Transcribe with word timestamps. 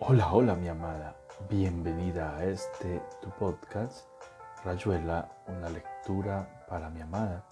Hola, 0.00 0.32
hola 0.32 0.56
mi 0.56 0.66
amada, 0.66 1.14
bienvenida 1.48 2.36
a 2.36 2.44
este 2.44 3.00
tu 3.22 3.30
podcast, 3.30 4.08
Rayuela, 4.64 5.30
una 5.46 5.68
lectura 5.70 6.66
para 6.68 6.90
mi 6.90 7.00
amada. 7.00 7.44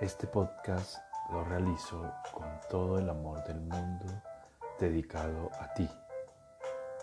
Este 0.00 0.26
podcast 0.26 0.98
lo 1.30 1.44
realizo 1.44 2.12
con 2.32 2.48
todo 2.68 2.98
el 2.98 3.08
amor 3.08 3.44
del 3.44 3.60
mundo 3.60 4.06
dedicado 4.80 5.50
a 5.60 5.72
ti. 5.72 5.88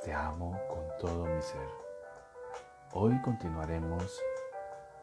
Te 0.04 0.14
amo 0.14 0.59
con 0.68 0.84
todo 1.00 1.25
mi 1.25 1.41
ser. 1.41 1.70
Hoy 2.91 3.20
continuaremos 3.21 4.21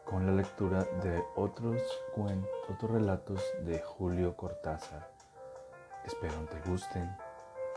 con 0.05 0.27
la 0.27 0.33
lectura 0.33 0.83
de 1.01 1.23
otros 1.35 1.81
cuentos, 2.13 2.51
otros 2.69 2.91
relatos 2.91 3.43
de 3.63 3.79
Julio 3.79 4.37
Cortázar. 4.37 5.09
Espero 6.05 6.35
te 6.45 6.69
gusten 6.69 7.11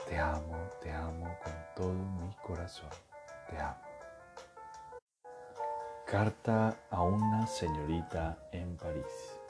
te 0.06 0.18
amo, 0.18 0.56
te 0.80 0.92
amo 0.92 1.36
con 1.42 1.52
todo 1.74 1.92
mi 1.92 2.34
corazón. 2.46 2.90
Te 3.48 3.58
amo. 3.58 3.76
Carta 6.06 6.76
a 6.90 7.02
una 7.02 7.46
señorita 7.46 8.38
en 8.52 8.76
París. 8.76 9.40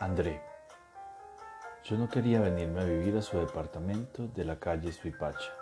André, 0.00 0.40
yo 1.84 1.96
no 1.96 2.08
quería 2.08 2.40
venirme 2.40 2.80
a 2.80 2.84
vivir 2.84 3.16
a 3.16 3.22
su 3.22 3.38
departamento 3.38 4.26
de 4.28 4.44
la 4.44 4.58
calle 4.58 4.92
Suipacha. 4.92 5.52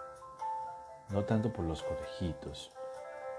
No 1.10 1.24
tanto 1.24 1.52
por 1.52 1.64
los 1.64 1.82
conejitos, 1.82 2.72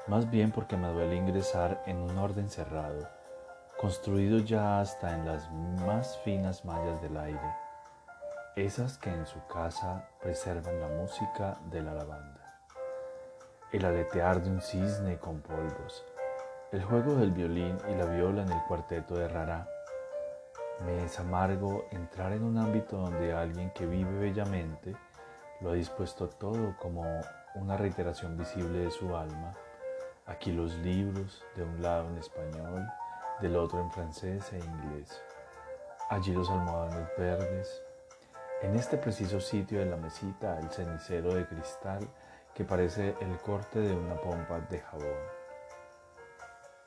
más 0.08 0.30
bien 0.30 0.52
porque 0.52 0.78
me 0.78 0.88
duele 0.90 1.16
ingresar 1.16 1.84
en 1.86 1.98
un 1.98 2.18
orden 2.18 2.50
cerrado, 2.50 3.08
construido 3.78 4.40
ya 4.40 4.80
hasta 4.80 5.14
en 5.16 5.26
las 5.26 5.52
más 5.52 6.18
finas 6.20 6.64
mallas 6.66 7.02
del 7.02 7.18
aire 7.18 7.67
esas 8.58 8.98
que 8.98 9.12
en 9.12 9.28
su 9.28 9.46
casa 9.46 10.10
preservan 10.20 10.80
la 10.80 10.88
música 10.88 11.60
de 11.70 11.80
la 11.84 11.94
lavanda, 11.94 12.60
el 13.72 13.86
aletear 13.86 14.42
de 14.42 14.50
un 14.50 14.62
cisne 14.62 15.20
con 15.20 15.42
polvos, 15.42 16.04
el 16.72 16.84
juego 16.84 17.14
del 17.14 17.32
violín 17.32 17.78
y 17.88 17.94
la 17.94 18.06
viola 18.06 18.42
en 18.42 18.52
el 18.52 18.64
cuarteto 18.64 19.14
de 19.14 19.28
Rara. 19.28 19.70
Me 20.84 21.04
es 21.04 21.20
amargo 21.20 21.86
entrar 21.92 22.32
en 22.32 22.44
un 22.44 22.58
ámbito 22.58 22.98
donde 22.98 23.32
alguien 23.32 23.70
que 23.76 23.86
vive 23.86 24.18
bellamente 24.18 24.96
lo 25.62 25.70
ha 25.70 25.74
dispuesto 25.74 26.28
todo 26.28 26.76
como 26.80 27.06
una 27.54 27.78
reiteración 27.78 28.38
visible 28.38 28.80
de 28.80 28.90
su 28.90 29.16
alma. 29.16 29.52
Aquí 30.26 30.52
los 30.52 30.74
libros, 30.80 31.46
de 31.56 31.64
un 31.64 31.80
lado 31.84 32.08
en 32.08 32.18
español, 32.18 32.88
del 33.40 33.56
otro 33.56 33.80
en 33.82 33.92
francés 33.92 34.52
e 34.52 34.58
inglés. 34.58 35.22
Allí 36.10 36.34
los 36.34 36.50
almohadones 36.50 37.08
verdes, 37.18 37.87
en 38.62 38.76
este 38.76 38.98
preciso 38.98 39.40
sitio 39.40 39.80
de 39.80 39.86
la 39.86 39.98
mesita 39.98 40.60
el 40.60 40.70
cenicero 40.72 41.36
de 41.36 41.46
cristal 41.46 42.08
que 42.56 42.64
parece 42.64 43.16
el 43.22 43.38
corte 43.40 43.80
de 43.80 43.96
una 43.96 44.16
pompa 44.16 44.60
de 44.60 44.80
jabón. 44.80 45.20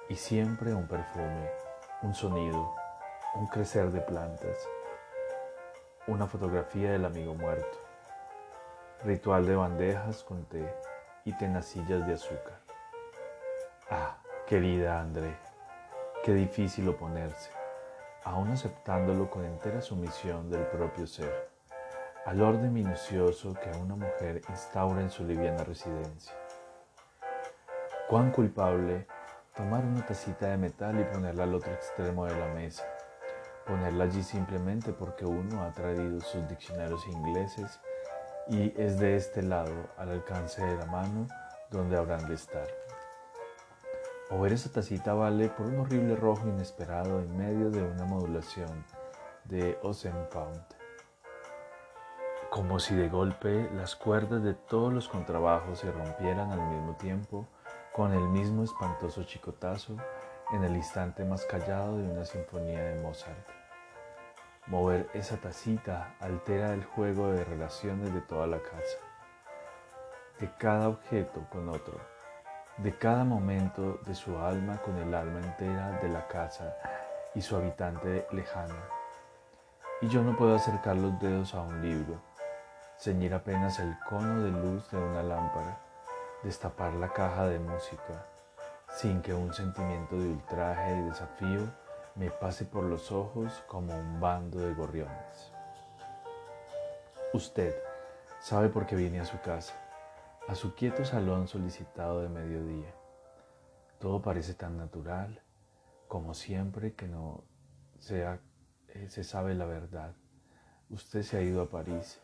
Y 0.08 0.16
siempre 0.16 0.74
un 0.74 0.88
perfume, 0.88 1.48
un 2.02 2.12
sonido, 2.12 2.74
un 3.36 3.46
crecer 3.46 3.92
de 3.92 4.00
plantas, 4.00 4.68
una 6.08 6.26
fotografía 6.26 6.90
del 6.90 7.04
amigo 7.04 7.34
muerto, 7.34 7.78
ritual 9.04 9.46
de 9.46 9.54
bandejas 9.54 10.24
con 10.24 10.44
té 10.46 10.74
y 11.24 11.32
tenacillas 11.38 12.04
de 12.04 12.14
azúcar. 12.14 12.58
Ah, 13.88 14.18
querida 14.44 15.00
André, 15.00 15.36
qué 16.24 16.34
difícil 16.34 16.88
oponerse, 16.88 17.52
aún 18.24 18.50
aceptándolo 18.50 19.30
con 19.30 19.44
entera 19.44 19.80
sumisión 19.80 20.50
del 20.50 20.66
propio 20.66 21.06
ser 21.06 21.49
al 22.30 22.42
orden 22.42 22.72
minucioso 22.72 23.54
que 23.54 23.76
una 23.76 23.96
mujer 23.96 24.40
instaura 24.48 25.00
en 25.00 25.10
su 25.10 25.24
liviana 25.24 25.64
residencia. 25.64 26.32
Cuán 28.08 28.30
culpable 28.30 29.08
tomar 29.56 29.84
una 29.84 30.06
tacita 30.06 30.46
de 30.46 30.56
metal 30.56 31.00
y 31.00 31.12
ponerla 31.12 31.42
al 31.42 31.56
otro 31.56 31.72
extremo 31.72 32.26
de 32.26 32.38
la 32.38 32.46
mesa, 32.54 32.84
ponerla 33.66 34.04
allí 34.04 34.22
simplemente 34.22 34.92
porque 34.92 35.24
uno 35.24 35.64
ha 35.64 35.72
traído 35.72 36.20
sus 36.20 36.48
diccionarios 36.48 37.04
ingleses 37.08 37.80
y 38.48 38.72
es 38.80 39.00
de 39.00 39.16
este 39.16 39.42
lado, 39.42 39.74
al 39.98 40.10
alcance 40.10 40.64
de 40.64 40.76
la 40.76 40.86
mano, 40.86 41.26
donde 41.68 41.96
habrán 41.96 42.28
de 42.28 42.34
estar. 42.34 42.68
O 44.30 44.38
ver 44.38 44.52
esa 44.52 44.70
tacita 44.70 45.14
vale 45.14 45.48
por 45.48 45.66
un 45.66 45.80
horrible 45.80 46.14
rojo 46.14 46.46
inesperado 46.46 47.18
en 47.18 47.36
medio 47.36 47.70
de 47.70 47.82
una 47.82 48.04
modulación 48.04 48.84
de 49.46 49.76
Osenpound 49.82 50.79
como 52.50 52.80
si 52.80 52.96
de 52.96 53.08
golpe 53.08 53.70
las 53.76 53.94
cuerdas 53.94 54.42
de 54.42 54.54
todos 54.54 54.92
los 54.92 55.08
contrabajos 55.08 55.78
se 55.78 55.92
rompieran 55.92 56.50
al 56.50 56.60
mismo 56.60 56.96
tiempo 56.96 57.46
con 57.92 58.12
el 58.12 58.28
mismo 58.28 58.64
espantoso 58.64 59.22
chicotazo 59.22 59.96
en 60.52 60.64
el 60.64 60.74
instante 60.74 61.24
más 61.24 61.46
callado 61.46 61.96
de 61.96 62.10
una 62.10 62.24
sinfonía 62.24 62.82
de 62.82 63.02
Mozart. 63.02 63.48
Mover 64.66 65.08
esa 65.14 65.36
tacita 65.36 66.16
altera 66.18 66.74
el 66.74 66.84
juego 66.84 67.30
de 67.30 67.44
relaciones 67.44 68.12
de 68.12 68.20
toda 68.20 68.48
la 68.48 68.58
casa, 68.58 68.98
de 70.40 70.50
cada 70.58 70.88
objeto 70.88 71.46
con 71.50 71.68
otro, 71.68 72.00
de 72.78 72.98
cada 72.98 73.22
momento 73.22 74.00
de 74.06 74.14
su 74.16 74.36
alma 74.38 74.78
con 74.78 74.96
el 74.96 75.14
alma 75.14 75.38
entera 75.38 76.00
de 76.02 76.08
la 76.08 76.26
casa 76.26 76.76
y 77.32 77.42
su 77.42 77.54
habitante 77.54 78.26
lejano. 78.32 78.74
Y 80.02 80.08
yo 80.08 80.22
no 80.22 80.36
puedo 80.36 80.56
acercar 80.56 80.96
los 80.96 81.18
dedos 81.20 81.54
a 81.54 81.60
un 81.60 81.82
libro, 81.82 82.29
ceñir 83.00 83.32
apenas 83.32 83.78
el 83.78 83.98
cono 84.06 84.42
de 84.42 84.50
luz 84.50 84.90
de 84.90 84.98
una 84.98 85.22
lámpara, 85.22 85.80
destapar 86.42 86.92
la 86.92 87.10
caja 87.10 87.46
de 87.46 87.58
música, 87.58 88.26
sin 88.94 89.22
que 89.22 89.32
un 89.32 89.54
sentimiento 89.54 90.18
de 90.18 90.28
ultraje 90.28 90.98
y 90.98 91.02
desafío 91.04 91.72
me 92.14 92.30
pase 92.30 92.66
por 92.66 92.84
los 92.84 93.10
ojos 93.10 93.64
como 93.66 93.98
un 93.98 94.20
bando 94.20 94.58
de 94.58 94.74
gorriones. 94.74 95.50
Usted 97.32 97.74
sabe 98.38 98.68
por 98.68 98.84
qué 98.84 98.96
vine 98.96 99.20
a 99.20 99.24
su 99.24 99.40
casa, 99.40 99.72
a 100.46 100.54
su 100.54 100.74
quieto 100.74 101.02
salón 101.06 101.48
solicitado 101.48 102.20
de 102.20 102.28
mediodía. 102.28 102.92
Todo 103.98 104.20
parece 104.20 104.52
tan 104.52 104.76
natural, 104.76 105.40
como 106.06 106.34
siempre 106.34 106.92
que 106.92 107.08
no 107.08 107.44
sea, 107.98 108.40
eh, 108.88 109.08
se 109.08 109.24
sabe 109.24 109.54
la 109.54 109.64
verdad. 109.64 110.12
Usted 110.90 111.22
se 111.22 111.38
ha 111.38 111.40
ido 111.40 111.62
a 111.62 111.70
París 111.70 112.20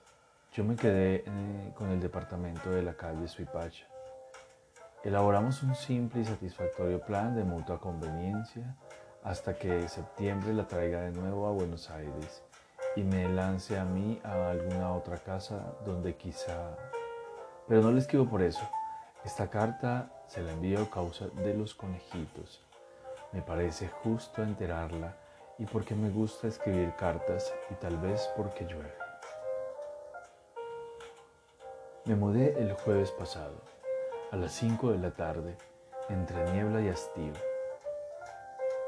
yo 0.53 0.65
me 0.65 0.77
quedé 0.77 1.25
eh, 1.27 1.73
con 1.75 1.91
el 1.91 2.01
departamento 2.01 2.71
de 2.71 2.83
la 2.83 2.95
calle 2.95 3.29
Suipacha. 3.29 3.87
Elaboramos 5.05 5.63
un 5.63 5.75
simple 5.75 6.23
y 6.23 6.25
satisfactorio 6.25 7.01
plan 7.01 7.37
de 7.37 7.45
mutua 7.45 7.79
conveniencia 7.79 8.75
hasta 9.23 9.55
que 9.55 9.89
septiembre 9.89 10.55
la 10.55 10.67
traiga 10.67 11.01
de 11.03 11.13
nuevo 11.13 11.47
a 11.47 11.53
Buenos 11.53 11.91
Aires 11.91 12.43
y 12.97 13.03
me 13.03 13.29
lance 13.29 13.79
a 13.79 13.85
mí 13.85 14.21
a 14.25 14.51
alguna 14.51 14.93
otra 14.95 15.19
casa 15.19 15.75
donde 15.85 16.17
quizá... 16.17 16.77
Pero 17.69 17.83
no 17.83 17.93
le 17.93 17.99
escribo 17.99 18.29
por 18.29 18.43
eso. 18.43 18.67
Esta 19.25 19.49
carta 19.51 20.11
se 20.29 20.43
la 20.43 20.53
envío 20.53 20.83
a 20.83 20.91
causa 20.91 21.27
de 21.27 21.55
los 21.55 21.75
conejitos. 21.75 22.63
Me 23.33 23.43
parece 23.43 23.89
justo 23.89 24.43
enterarla 24.43 25.15
y 25.59 25.67
porque 25.67 25.95
me 25.95 26.11
gusta 26.11 26.49
escribir 26.49 26.95
cartas 26.97 27.53
y 27.71 27.75
tal 27.75 27.99
vez 27.99 28.31
porque 28.37 28.65
llueve. 28.65 29.06
Me 32.07 32.15
mudé 32.15 32.57
el 32.61 32.73
jueves 32.73 33.11
pasado, 33.11 33.57
a 34.31 34.37
las 34.37 34.53
5 34.53 34.93
de 34.93 34.99
la 34.99 35.11
tarde, 35.11 35.57
entre 36.09 36.53
niebla 36.53 36.81
y 36.81 36.89
hastío. 36.89 37.33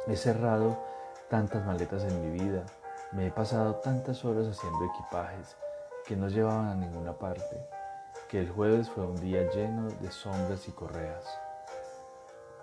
He 0.06 0.14
cerrado 0.14 0.78
tantas 1.28 1.66
maletas 1.66 2.04
en 2.04 2.22
mi 2.22 2.38
vida, 2.38 2.62
me 3.10 3.26
he 3.26 3.30
pasado 3.32 3.74
tantas 3.74 4.24
horas 4.24 4.46
haciendo 4.46 4.84
equipajes 4.84 5.56
que 6.06 6.14
no 6.14 6.28
llevaban 6.28 6.68
a 6.68 6.74
ninguna 6.76 7.12
parte, 7.12 7.60
que 8.28 8.38
el 8.38 8.50
jueves 8.50 8.88
fue 8.88 9.04
un 9.04 9.16
día 9.16 9.50
lleno 9.50 9.88
de 9.88 10.12
sombras 10.12 10.68
y 10.68 10.70
correas. 10.70 11.24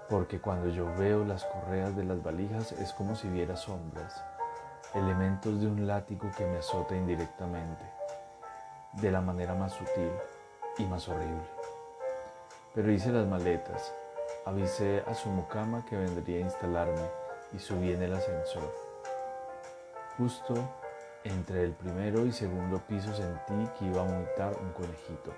Porque 0.07 0.39
cuando 0.39 0.69
yo 0.69 0.85
veo 0.95 1.25
las 1.25 1.43
correas 1.43 1.97
de 1.97 2.05
las 2.05 2.23
valijas 2.23 2.71
es 2.71 2.93
como 2.93 3.17
si 3.17 3.27
viera 3.27 3.57
sombras, 3.57 4.23
elementos 4.93 5.59
de 5.59 5.67
un 5.67 5.85
látigo 5.85 6.31
que 6.37 6.45
me 6.45 6.59
azota 6.59 6.95
indirectamente, 6.95 7.83
de 8.93 9.11
la 9.11 9.19
manera 9.19 9.53
más 9.53 9.73
sutil 9.73 10.13
y 10.77 10.85
más 10.85 11.07
horrible. 11.07 11.43
Pero 12.73 12.91
hice 12.91 13.11
las 13.11 13.27
maletas, 13.27 13.93
avisé 14.45 15.03
a 15.07 15.13
su 15.13 15.29
mucama 15.29 15.85
que 15.85 15.95
vendría 15.95 16.37
a 16.37 16.41
instalarme 16.41 17.09
y 17.53 17.59
subí 17.59 17.93
en 17.93 18.03
el 18.03 18.13
ascensor. 18.13 18.73
Justo 20.17 20.53
entre 21.23 21.63
el 21.63 21.73
primero 21.73 22.25
y 22.25 22.31
segundo 22.31 22.79
piso 22.87 23.13
sentí 23.13 23.67
que 23.77 23.85
iba 23.85 24.01
a 24.01 24.05
vomitar 24.05 24.55
un 24.61 24.71
conejito. 24.73 25.33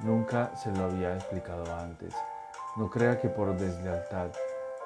Nunca 0.00 0.54
se 0.56 0.70
lo 0.72 0.84
había 0.84 1.14
explicado 1.14 1.64
antes. 1.76 2.14
No 2.76 2.90
crea 2.90 3.20
que 3.20 3.28
por 3.28 3.56
deslealtad, 3.56 4.30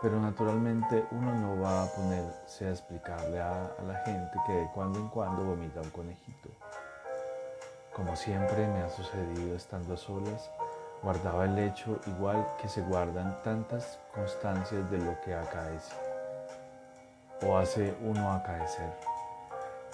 pero 0.02 0.20
naturalmente 0.20 1.04
uno 1.10 1.34
no 1.34 1.60
va 1.60 1.84
a 1.84 1.86
ponerse 1.86 2.66
a 2.66 2.70
explicarle 2.70 3.40
a, 3.40 3.74
la 3.86 3.94
gente 4.04 4.36
que 4.46 4.52
de 4.52 4.70
cuando 4.74 4.98
en 4.98 5.08
cuando 5.08 5.44
vomita 5.44 5.80
un 5.80 5.90
conejito. 5.90 6.48
Como 7.96 8.14
siempre 8.14 8.68
me 8.68 8.82
ha 8.82 8.90
sucedido 8.90 9.56
estando 9.56 9.94
a 9.94 9.96
solas, 9.96 10.50
guardaba 11.02 11.46
el 11.46 11.58
hecho 11.58 11.98
igual 12.06 12.46
que 12.60 12.68
se 12.68 12.82
guardan 12.82 13.42
tantas 13.42 13.98
constancias 14.14 14.90
de 14.90 14.98
lo 14.98 15.18
que 15.22 15.34
acaece 15.34 15.94
o 17.42 17.56
hace 17.56 17.96
uno 18.02 18.32
acaecer 18.32 18.92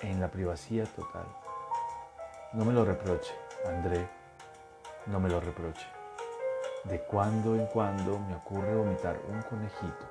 en 0.00 0.20
la 0.20 0.28
privacidad 0.28 0.88
total. 0.96 1.26
No 2.52 2.64
me 2.64 2.72
lo 2.72 2.84
reproche, 2.84 3.32
André, 3.68 4.08
no 5.06 5.20
me 5.20 5.28
lo 5.28 5.38
reproche. 5.38 5.86
De 6.82 7.02
cuando 7.02 7.54
en 7.54 7.66
cuando 7.66 8.18
me 8.18 8.34
ocurre 8.34 8.74
vomitar 8.74 9.16
un 9.28 9.40
conejito. 9.42 10.10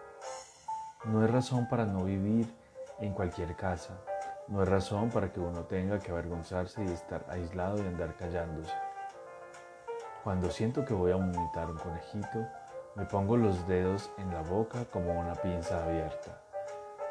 No 1.04 1.26
es 1.26 1.30
razón 1.30 1.68
para 1.68 1.86
no 1.86 2.06
vivir 2.06 2.48
en 3.00 3.12
cualquier 3.12 3.54
casa. 3.58 3.98
No 4.52 4.64
es 4.64 4.68
razón 4.68 5.10
para 5.10 5.32
que 5.32 5.40
uno 5.40 5.64
tenga 5.64 5.98
que 6.00 6.12
avergonzarse 6.12 6.84
y 6.84 6.92
estar 6.92 7.26
aislado 7.30 7.78
y 7.78 7.88
andar 7.88 8.18
callándose. 8.18 8.74
Cuando 10.26 10.52
siento 10.52 10.84
que 10.84 10.94
voy 10.94 11.14
a 11.14 11.16
vomitar 11.16 11.72
un 11.72 11.78
conejito, 11.78 12.46
me 12.96 13.06
pongo 13.06 13.38
los 13.38 13.66
dedos 13.66 14.12
en 14.18 14.30
la 14.34 14.42
boca 14.42 14.84
como 14.92 15.18
una 15.18 15.36
pinza 15.36 15.82
abierta 15.86 16.42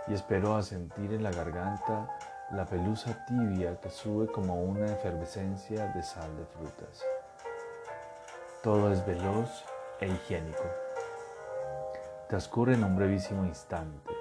y 0.07 0.13
espero 0.13 0.55
a 0.55 0.63
sentir 0.63 1.15
en 1.15 1.23
la 1.23 1.31
garganta 1.31 2.15
la 2.51 2.67
pelusa 2.67 3.25
tibia 3.25 3.81
que 3.81 3.89
sube 3.89 4.27
como 4.27 4.63
una 4.63 4.85
efervescencia 4.93 5.87
de 5.95 6.03
sal 6.03 6.37
de 6.37 6.45
frutas. 6.45 7.03
Todo 8.63 8.93
es 8.93 9.07
veloz 9.07 9.65
e 10.01 10.09
higiénico. 10.09 10.65
Transcurre 12.29 12.75
en 12.75 12.85
un 12.85 12.97
brevísimo 12.97 13.47
instante. 13.47 14.20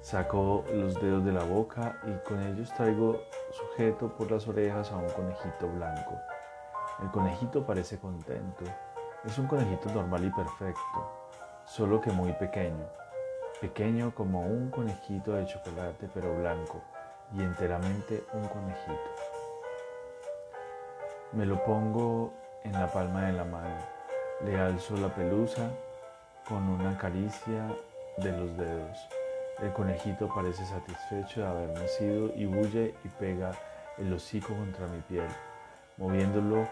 Saco 0.00 0.64
los 0.72 0.94
dedos 0.94 1.24
de 1.26 1.32
la 1.32 1.44
boca 1.44 2.00
y 2.06 2.26
con 2.26 2.40
ellos 2.42 2.72
traigo 2.72 3.20
sujeto 3.52 4.08
por 4.16 4.30
las 4.30 4.48
orejas 4.48 4.90
a 4.92 4.96
un 4.96 5.08
conejito 5.10 5.68
blanco. 5.68 6.18
El 7.02 7.10
conejito 7.10 7.66
parece 7.66 7.98
contento. 7.98 8.64
Es 9.26 9.36
un 9.38 9.46
conejito 9.46 9.90
normal 9.90 10.24
y 10.24 10.30
perfecto, 10.30 11.28
solo 11.66 12.00
que 12.00 12.10
muy 12.12 12.32
pequeño. 12.32 12.86
Pequeño 13.60 14.14
como 14.14 14.40
un 14.40 14.70
conejito 14.70 15.32
de 15.32 15.44
chocolate 15.44 16.08
pero 16.14 16.34
blanco 16.34 16.80
y 17.34 17.42
enteramente 17.42 18.24
un 18.32 18.48
conejito. 18.48 19.10
Me 21.32 21.44
lo 21.44 21.62
pongo 21.62 22.32
en 22.64 22.72
la 22.72 22.90
palma 22.90 23.26
de 23.26 23.32
la 23.34 23.44
mano. 23.44 23.76
Le 24.46 24.58
alzo 24.58 24.96
la 24.96 25.14
pelusa 25.14 25.68
con 26.48 26.66
una 26.70 26.96
caricia 26.96 27.68
de 28.16 28.32
los 28.32 28.56
dedos. 28.56 29.19
El 29.62 29.72
conejito 29.74 30.26
parece 30.34 30.64
satisfecho 30.64 31.42
de 31.42 31.46
haber 31.46 31.68
nacido 31.78 32.32
y 32.34 32.46
bulle 32.46 32.94
y 33.04 33.08
pega 33.08 33.52
el 33.98 34.10
hocico 34.10 34.54
contra 34.54 34.86
mi 34.86 35.00
piel, 35.02 35.28
moviéndolo 35.98 36.66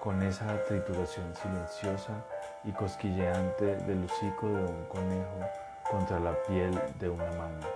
con 0.00 0.20
esa 0.22 0.60
trituración 0.64 1.32
silenciosa 1.36 2.24
y 2.64 2.72
cosquilleante 2.72 3.76
del 3.76 4.04
hocico 4.04 4.48
de 4.48 4.64
un 4.64 4.84
conejo 4.86 5.38
contra 5.88 6.18
la 6.18 6.34
piel 6.42 6.76
de 6.98 7.08
una 7.08 7.30
mano. 7.32 7.66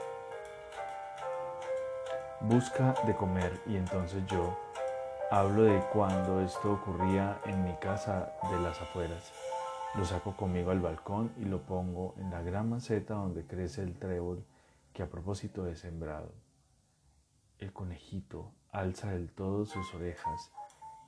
Busca 2.40 2.94
de 3.06 3.14
comer 3.14 3.52
y 3.66 3.76
entonces 3.76 4.26
yo 4.26 4.58
hablo 5.30 5.62
de 5.62 5.78
cuando 5.92 6.40
esto 6.40 6.72
ocurría 6.72 7.38
en 7.46 7.62
mi 7.62 7.74
casa 7.76 8.32
de 8.50 8.58
las 8.60 8.80
afueras. 8.80 9.32
Lo 9.94 10.04
saco 10.04 10.36
conmigo 10.36 10.70
al 10.70 10.80
balcón 10.80 11.32
y 11.38 11.44
lo 11.44 11.62
pongo 11.62 12.14
en 12.18 12.30
la 12.30 12.42
gran 12.42 12.70
maceta 12.70 13.14
donde 13.14 13.44
crece 13.44 13.82
el 13.82 13.98
trébol 13.98 14.44
que 14.92 15.02
a 15.02 15.10
propósito 15.10 15.66
he 15.66 15.74
sembrado. 15.74 16.32
El 17.58 17.72
conejito 17.72 18.52
alza 18.72 19.10
del 19.10 19.30
todo 19.30 19.66
sus 19.66 19.92
orejas, 19.94 20.52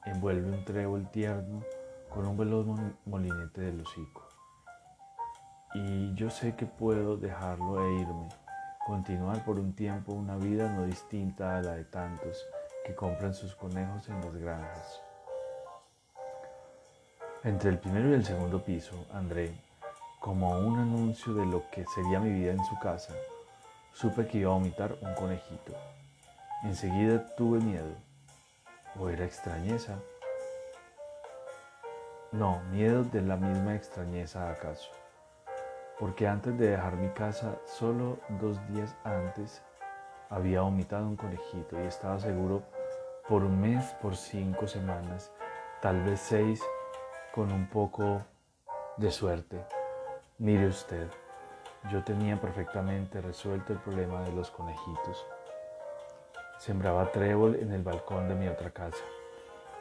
envuelve 0.05 0.51
un 0.51 0.65
trébol 0.65 1.09
tierno 1.11 1.63
con 2.11 2.27
un 2.27 2.37
veloz 2.37 2.67
molinete 3.07 3.61
del 3.61 3.81
hocico. 3.81 4.29
Y 5.75 6.13
yo 6.15 6.29
sé 6.29 6.55
que 6.57 6.67
puedo 6.67 7.17
dejarlo 7.17 7.85
e 7.87 8.01
irme, 8.01 8.29
continuar 8.85 9.45
por 9.45 9.59
un 9.59 9.75
tiempo 9.75 10.13
una 10.13 10.37
vida 10.37 10.71
no 10.73 10.85
distinta 10.85 11.57
a 11.57 11.63
la 11.63 11.77
de 11.77 11.85
tantos 11.85 12.45
que 12.85 12.95
compran 12.95 13.33
sus 13.33 13.55
conejos 13.55 14.09
en 14.09 14.21
las 14.21 14.37
granjas. 14.37 15.03
Entre 17.45 17.71
el 17.71 17.79
primero 17.79 18.09
y 18.11 18.13
el 18.13 18.25
segundo 18.25 18.63
piso, 18.63 18.95
André, 19.13 19.53
como 20.21 20.61
un 20.61 20.79
anuncio 20.79 21.35
de 21.35 21.45
lo 21.45 21.69
que 21.73 21.85
sería 21.87 22.21
mi 22.21 22.31
vida 22.31 22.53
en 22.53 22.65
su 22.65 22.79
casa, 22.79 23.15
supe 23.93 24.29
que 24.29 24.39
iba 24.39 24.53
a 24.53 24.55
vomitar 24.55 24.97
un 25.01 25.13
conejito. 25.15 25.73
Enseguida 26.63 27.35
tuve 27.35 27.59
miedo. 27.59 27.97
¿O 28.97 29.09
era 29.09 29.25
extrañeza? 29.25 29.99
No, 32.31 32.61
miedo 32.71 33.03
de 33.03 33.23
la 33.23 33.37
misma 33.37 33.75
extrañeza 33.75 34.49
acaso. 34.49 34.93
Porque 35.99 36.29
antes 36.29 36.57
de 36.57 36.69
dejar 36.69 36.95
mi 36.95 37.09
casa, 37.09 37.57
solo 37.67 38.21
dos 38.41 38.57
días 38.69 38.95
antes, 39.03 39.63
había 40.31 40.61
vomitado 40.61 41.09
un 41.09 41.17
conejito 41.17 41.83
y 41.83 41.89
estaba 41.89 42.21
seguro 42.21 42.63
por 43.29 43.43
un 43.43 43.61
mes, 43.61 43.85
por 44.01 44.15
cinco 44.15 44.69
semanas, 44.69 45.33
tal 45.81 46.05
vez 46.05 46.21
seis, 46.21 46.63
con 47.35 47.51
un 47.51 47.67
poco 47.67 48.23
de 48.99 49.11
suerte. 49.11 49.65
Mire 50.39 50.67
usted, 50.67 51.09
yo 51.91 52.05
tenía 52.05 52.39
perfectamente 52.39 53.23
resuelto 53.23 53.73
el 53.73 53.79
problema 53.79 54.23
de 54.23 54.33
los 54.33 54.51
conejitos. 54.51 55.27
Sembraba 56.59 57.11
trébol 57.11 57.57
en 57.57 57.73
el 57.73 57.83
balcón 57.83 58.29
de 58.29 58.35
mi 58.35 58.49
otra 58.49 58.71
casa. 58.71 59.03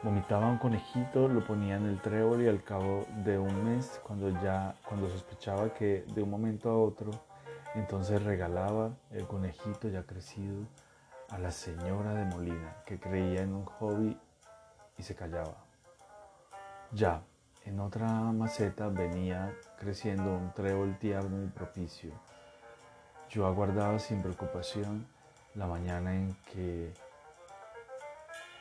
Vomitaba 0.02 0.48
un 0.48 0.58
conejito, 0.58 1.28
lo 1.28 1.46
ponía 1.46 1.76
en 1.76 1.86
el 1.86 2.00
trébol 2.00 2.42
y 2.42 2.48
al 2.48 2.64
cabo 2.64 3.04
de 3.24 3.38
un 3.38 3.64
mes, 3.64 4.00
cuando 4.02 4.30
ya, 4.42 4.74
cuando 4.88 5.08
sospechaba 5.10 5.74
que 5.74 6.04
de 6.14 6.22
un 6.22 6.30
momento 6.30 6.70
a 6.70 6.78
otro, 6.78 7.10
entonces 7.74 8.22
regalaba 8.22 8.90
el 9.10 9.26
conejito 9.26 9.88
ya 9.88 10.04
crecido 10.04 10.64
a 11.28 11.38
la 11.38 11.50
señora 11.50 12.14
de 12.14 12.24
Molina, 12.24 12.76
que 12.86 12.98
creía 12.98 13.42
en 13.42 13.54
un 13.54 13.64
hobby 13.66 14.18
y 14.96 15.02
se 15.02 15.14
callaba. 15.14 15.54
Ya, 16.90 17.22
en 17.64 17.80
otra 17.80 18.08
maceta 18.08 18.88
venía 18.88 19.54
creciendo 19.78 20.34
un 20.34 20.52
trébol 20.52 20.98
tierno 20.98 21.44
y 21.44 21.48
propicio. 21.48 22.12
Yo 23.30 23.46
aguardaba 23.46 23.98
sin 23.98 24.20
preocupación 24.22 25.06
la 25.54 25.66
mañana 25.66 26.14
en 26.14 26.36
que 26.52 26.92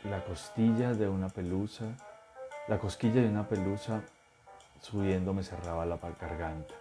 la 0.04 0.24
costilla 0.24 0.94
de 0.94 1.08
una 1.08 1.30
pelusa, 1.30 1.86
la 2.68 2.80
cosquilla 2.80 3.22
de 3.22 3.30
una 3.30 3.48
pelusa 3.48 4.02
subiendo 4.82 5.34
me 5.34 5.44
cerraba 5.44 5.86
la 5.86 5.98
garganta. 5.98 6.74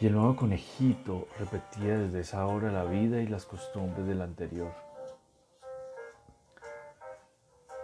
Y 0.00 0.06
el 0.06 0.14
nuevo 0.14 0.34
conejito 0.34 1.28
repetía 1.38 1.98
desde 1.98 2.20
esa 2.20 2.46
hora 2.46 2.72
la 2.72 2.84
vida 2.84 3.20
y 3.20 3.26
las 3.26 3.44
costumbres 3.44 4.06
del 4.06 4.22
anterior. 4.22 4.72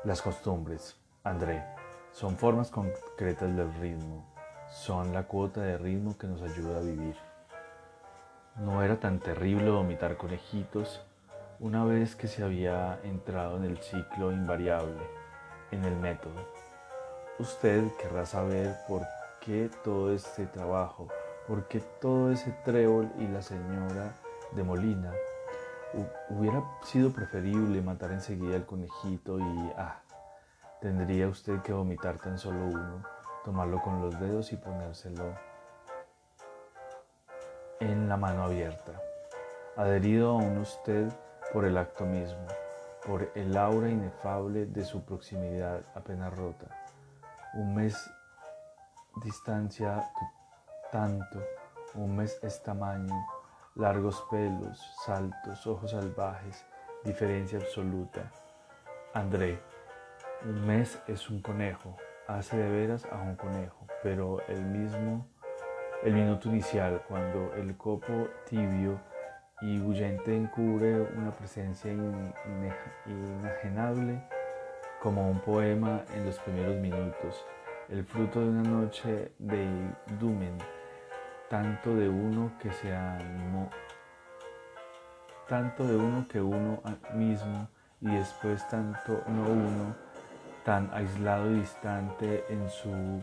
Las 0.04 0.20
costumbres, 0.20 0.96
André. 1.22 1.79
Son 2.12 2.36
formas 2.36 2.70
concretas 2.70 3.56
del 3.56 3.72
ritmo, 3.74 4.26
son 4.70 5.12
la 5.12 5.24
cuota 5.24 5.60
de 5.62 5.78
ritmo 5.78 6.18
que 6.18 6.26
nos 6.26 6.42
ayuda 6.42 6.78
a 6.78 6.82
vivir. 6.82 7.16
No 8.56 8.82
era 8.82 8.98
tan 8.98 9.20
terrible 9.20 9.70
vomitar 9.70 10.16
conejitos 10.16 11.02
una 11.60 11.84
vez 11.84 12.16
que 12.16 12.26
se 12.26 12.42
había 12.42 12.98
entrado 13.04 13.56
en 13.58 13.64
el 13.64 13.78
ciclo 13.78 14.32
invariable, 14.32 15.00
en 15.70 15.84
el 15.84 15.94
método. 15.96 16.48
Usted 17.38 17.84
querrá 18.00 18.26
saber 18.26 18.76
por 18.88 19.02
qué 19.40 19.70
todo 19.84 20.12
este 20.12 20.46
trabajo, 20.46 21.08
por 21.46 21.68
qué 21.68 21.80
todo 22.00 22.32
ese 22.32 22.50
trébol 22.64 23.10
y 23.18 23.28
la 23.28 23.40
señora 23.40 24.14
de 24.52 24.62
Molina. 24.62 25.12
Hubiera 26.28 26.62
sido 26.84 27.12
preferible 27.12 27.80
matar 27.82 28.12
enseguida 28.12 28.56
el 28.56 28.66
conejito 28.66 29.38
y, 29.38 29.72
ah, 29.76 30.00
Tendría 30.80 31.28
usted 31.28 31.60
que 31.60 31.74
vomitar 31.74 32.16
tan 32.16 32.38
solo 32.38 32.64
uno, 32.64 33.04
tomarlo 33.44 33.82
con 33.82 34.00
los 34.00 34.18
dedos 34.18 34.50
y 34.52 34.56
ponérselo 34.56 35.34
en 37.80 38.08
la 38.08 38.16
mano 38.16 38.44
abierta, 38.44 38.92
adherido 39.76 40.38
a 40.38 40.60
usted 40.60 41.12
por 41.52 41.66
el 41.66 41.76
acto 41.76 42.06
mismo, 42.06 42.46
por 43.06 43.30
el 43.34 43.56
aura 43.58 43.90
inefable 43.90 44.66
de 44.66 44.84
su 44.84 45.04
proximidad 45.04 45.82
apenas 45.94 46.34
rota. 46.34 46.66
Un 47.54 47.74
mes 47.74 48.10
distancia 49.22 50.10
tanto, 50.90 51.42
un 51.94 52.16
mes 52.16 52.38
es 52.42 52.62
tamaño, 52.62 53.26
largos 53.74 54.24
pelos, 54.30 54.80
saltos, 55.04 55.66
ojos 55.66 55.90
salvajes, 55.90 56.64
diferencia 57.04 57.58
absoluta. 57.58 58.30
André, 59.12 59.60
un 60.44 60.66
mes 60.66 61.00
es 61.06 61.28
un 61.28 61.42
conejo, 61.42 61.96
hace 62.26 62.56
de 62.56 62.70
veras 62.70 63.06
a 63.10 63.16
un 63.16 63.36
conejo, 63.36 63.86
pero 64.02 64.40
el 64.48 64.64
mismo, 64.64 65.26
el 66.02 66.14
minuto 66.14 66.48
inicial, 66.48 67.02
cuando 67.08 67.52
el 67.54 67.76
copo 67.76 68.28
tibio 68.48 68.98
y 69.60 69.78
huyente 69.78 70.34
encubre 70.34 71.02
una 71.16 71.30
presencia 71.30 71.92
inajenable, 73.06 74.22
como 75.02 75.30
un 75.30 75.40
poema 75.40 76.02
en 76.14 76.26
los 76.26 76.38
primeros 76.38 76.76
minutos, 76.76 77.44
el 77.88 78.04
fruto 78.04 78.40
de 78.40 78.48
una 78.48 78.62
noche 78.62 79.32
de 79.38 79.68
dumen, 80.18 80.56
tanto 81.48 81.94
de 81.94 82.08
uno 82.08 82.52
que 82.60 82.72
se 82.72 82.94
animó, 82.94 83.68
tanto 85.48 85.86
de 85.86 85.96
uno 85.96 86.26
que 86.28 86.40
uno 86.40 86.82
mismo 87.14 87.68
y 88.00 88.14
después 88.14 88.66
tanto 88.68 89.22
no 89.26 89.42
uno, 89.42 90.09
tan 90.64 90.92
aislado 90.92 91.50
y 91.50 91.60
distante 91.60 92.44
en 92.52 92.68
su 92.70 93.22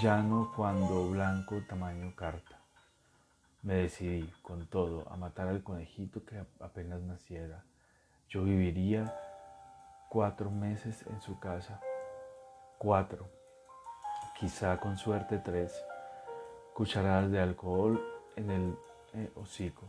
llano 0.00 0.52
cuando 0.56 1.10
blanco 1.10 1.62
tamaño 1.68 2.14
carta. 2.16 2.58
Me 3.62 3.74
decidí, 3.74 4.28
con 4.42 4.66
todo, 4.66 5.06
a 5.10 5.16
matar 5.16 5.48
al 5.48 5.62
conejito 5.62 6.24
que 6.24 6.44
apenas 6.60 7.00
naciera. 7.02 7.64
Yo 8.28 8.42
viviría 8.42 9.14
cuatro 10.08 10.50
meses 10.50 11.04
en 11.06 11.20
su 11.20 11.38
casa. 11.38 11.80
Cuatro, 12.78 13.28
quizá 14.40 14.78
con 14.78 14.98
suerte 14.98 15.38
tres. 15.38 15.84
Cucharadas 16.74 17.30
de 17.30 17.40
alcohol 17.40 18.02
en 18.34 18.50
el 18.50 18.76
eh, 19.14 19.30
hocico. 19.36 19.86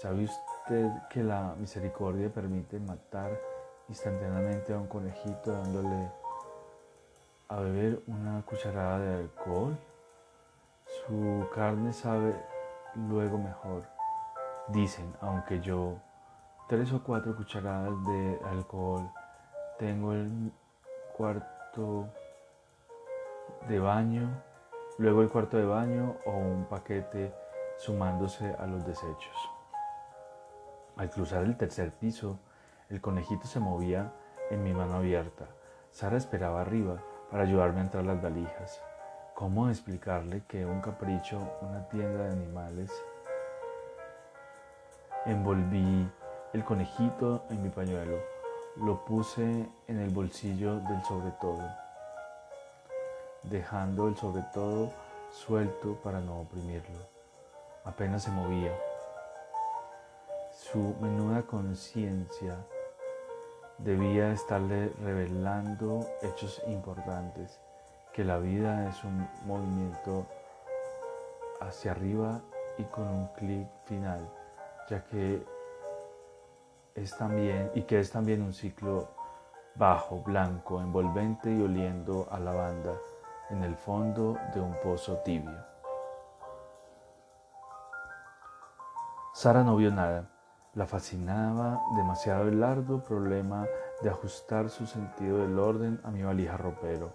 ¿Sabe 0.00 0.24
usted 0.24 0.88
que 1.10 1.22
la 1.22 1.54
misericordia 1.58 2.32
permite 2.32 2.78
matar 2.78 3.38
instantáneamente 3.88 4.72
a 4.72 4.78
un 4.78 4.86
conejito 4.86 5.52
dándole 5.52 6.19
a 7.50 7.58
beber 7.58 8.00
una 8.06 8.42
cucharada 8.42 9.00
de 9.00 9.14
alcohol? 9.22 9.76
Su 10.86 11.48
carne 11.52 11.92
sabe 11.92 12.34
luego 12.94 13.38
mejor. 13.38 13.82
Dicen, 14.68 15.12
aunque 15.20 15.60
yo 15.60 15.96
tres 16.68 16.92
o 16.92 17.02
cuatro 17.02 17.34
cucharadas 17.34 18.04
de 18.06 18.40
alcohol, 18.50 19.10
tengo 19.78 20.12
el 20.12 20.52
cuarto 21.16 22.08
de 23.68 23.80
baño, 23.80 24.28
luego 24.98 25.22
el 25.22 25.28
cuarto 25.28 25.56
de 25.56 25.64
baño 25.64 26.18
o 26.26 26.30
un 26.30 26.66
paquete 26.66 27.34
sumándose 27.78 28.54
a 28.60 28.66
los 28.66 28.86
desechos. 28.86 29.50
Al 30.96 31.10
cruzar 31.10 31.42
el 31.42 31.56
tercer 31.56 31.92
piso, 31.92 32.38
el 32.88 33.00
conejito 33.00 33.48
se 33.48 33.58
movía 33.58 34.12
en 34.50 34.62
mi 34.62 34.72
mano 34.72 34.96
abierta. 34.96 35.46
Sara 35.90 36.16
esperaba 36.16 36.60
arriba 36.60 37.02
para 37.30 37.44
ayudarme 37.44 37.80
a 37.80 37.84
entrar 37.84 38.04
las 38.04 38.20
valijas. 38.20 38.82
¿Cómo 39.34 39.68
explicarle 39.68 40.42
que 40.48 40.66
un 40.66 40.80
capricho, 40.80 41.40
una 41.62 41.88
tienda 41.88 42.24
de 42.24 42.32
animales? 42.32 42.90
Envolví 45.26 46.10
el 46.52 46.64
conejito 46.64 47.44
en 47.50 47.62
mi 47.62 47.68
pañuelo, 47.68 48.18
lo 48.76 49.04
puse 49.04 49.68
en 49.86 49.98
el 49.98 50.10
bolsillo 50.10 50.80
del 50.80 51.02
sobre 51.04 51.30
todo, 51.40 51.62
dejando 53.44 54.08
el 54.08 54.16
sobre 54.16 54.42
todo 54.52 54.90
suelto 55.30 55.94
para 56.02 56.20
no 56.20 56.40
oprimirlo. 56.40 56.98
Apenas 57.84 58.24
se 58.24 58.30
movía. 58.30 58.72
Su 60.52 60.96
menuda 61.00 61.42
conciencia 61.42 62.56
debía 63.84 64.32
estarle 64.32 64.92
revelando 65.02 66.06
hechos 66.22 66.62
importantes 66.66 67.60
que 68.12 68.24
la 68.24 68.38
vida 68.38 68.88
es 68.88 69.04
un 69.04 69.28
movimiento 69.46 70.26
hacia 71.60 71.92
arriba 71.92 72.40
y 72.78 72.84
con 72.84 73.06
un 73.06 73.26
clic 73.28 73.68
final, 73.84 74.28
ya 74.88 75.04
que 75.04 75.44
es 76.94 77.16
también 77.16 77.70
y 77.74 77.82
que 77.82 78.00
es 78.00 78.10
también 78.10 78.42
un 78.42 78.52
ciclo 78.52 79.08
bajo, 79.74 80.22
blanco, 80.22 80.80
envolvente 80.80 81.50
y 81.50 81.62
oliendo 81.62 82.28
a 82.30 82.38
lavanda 82.38 82.94
en 83.50 83.62
el 83.62 83.76
fondo 83.76 84.36
de 84.54 84.60
un 84.60 84.74
pozo 84.82 85.18
tibio. 85.18 85.70
Sara 89.32 89.62
no 89.62 89.76
vio 89.76 89.90
nada. 89.90 90.28
La 90.74 90.86
fascinaba 90.86 91.80
demasiado 91.96 92.48
el 92.48 92.60
largo 92.60 93.02
problema 93.02 93.66
de 94.02 94.10
ajustar 94.10 94.70
su 94.70 94.86
sentido 94.86 95.38
del 95.38 95.58
orden 95.58 96.00
a 96.04 96.10
mi 96.10 96.22
valija 96.22 96.56
ropero 96.56 97.12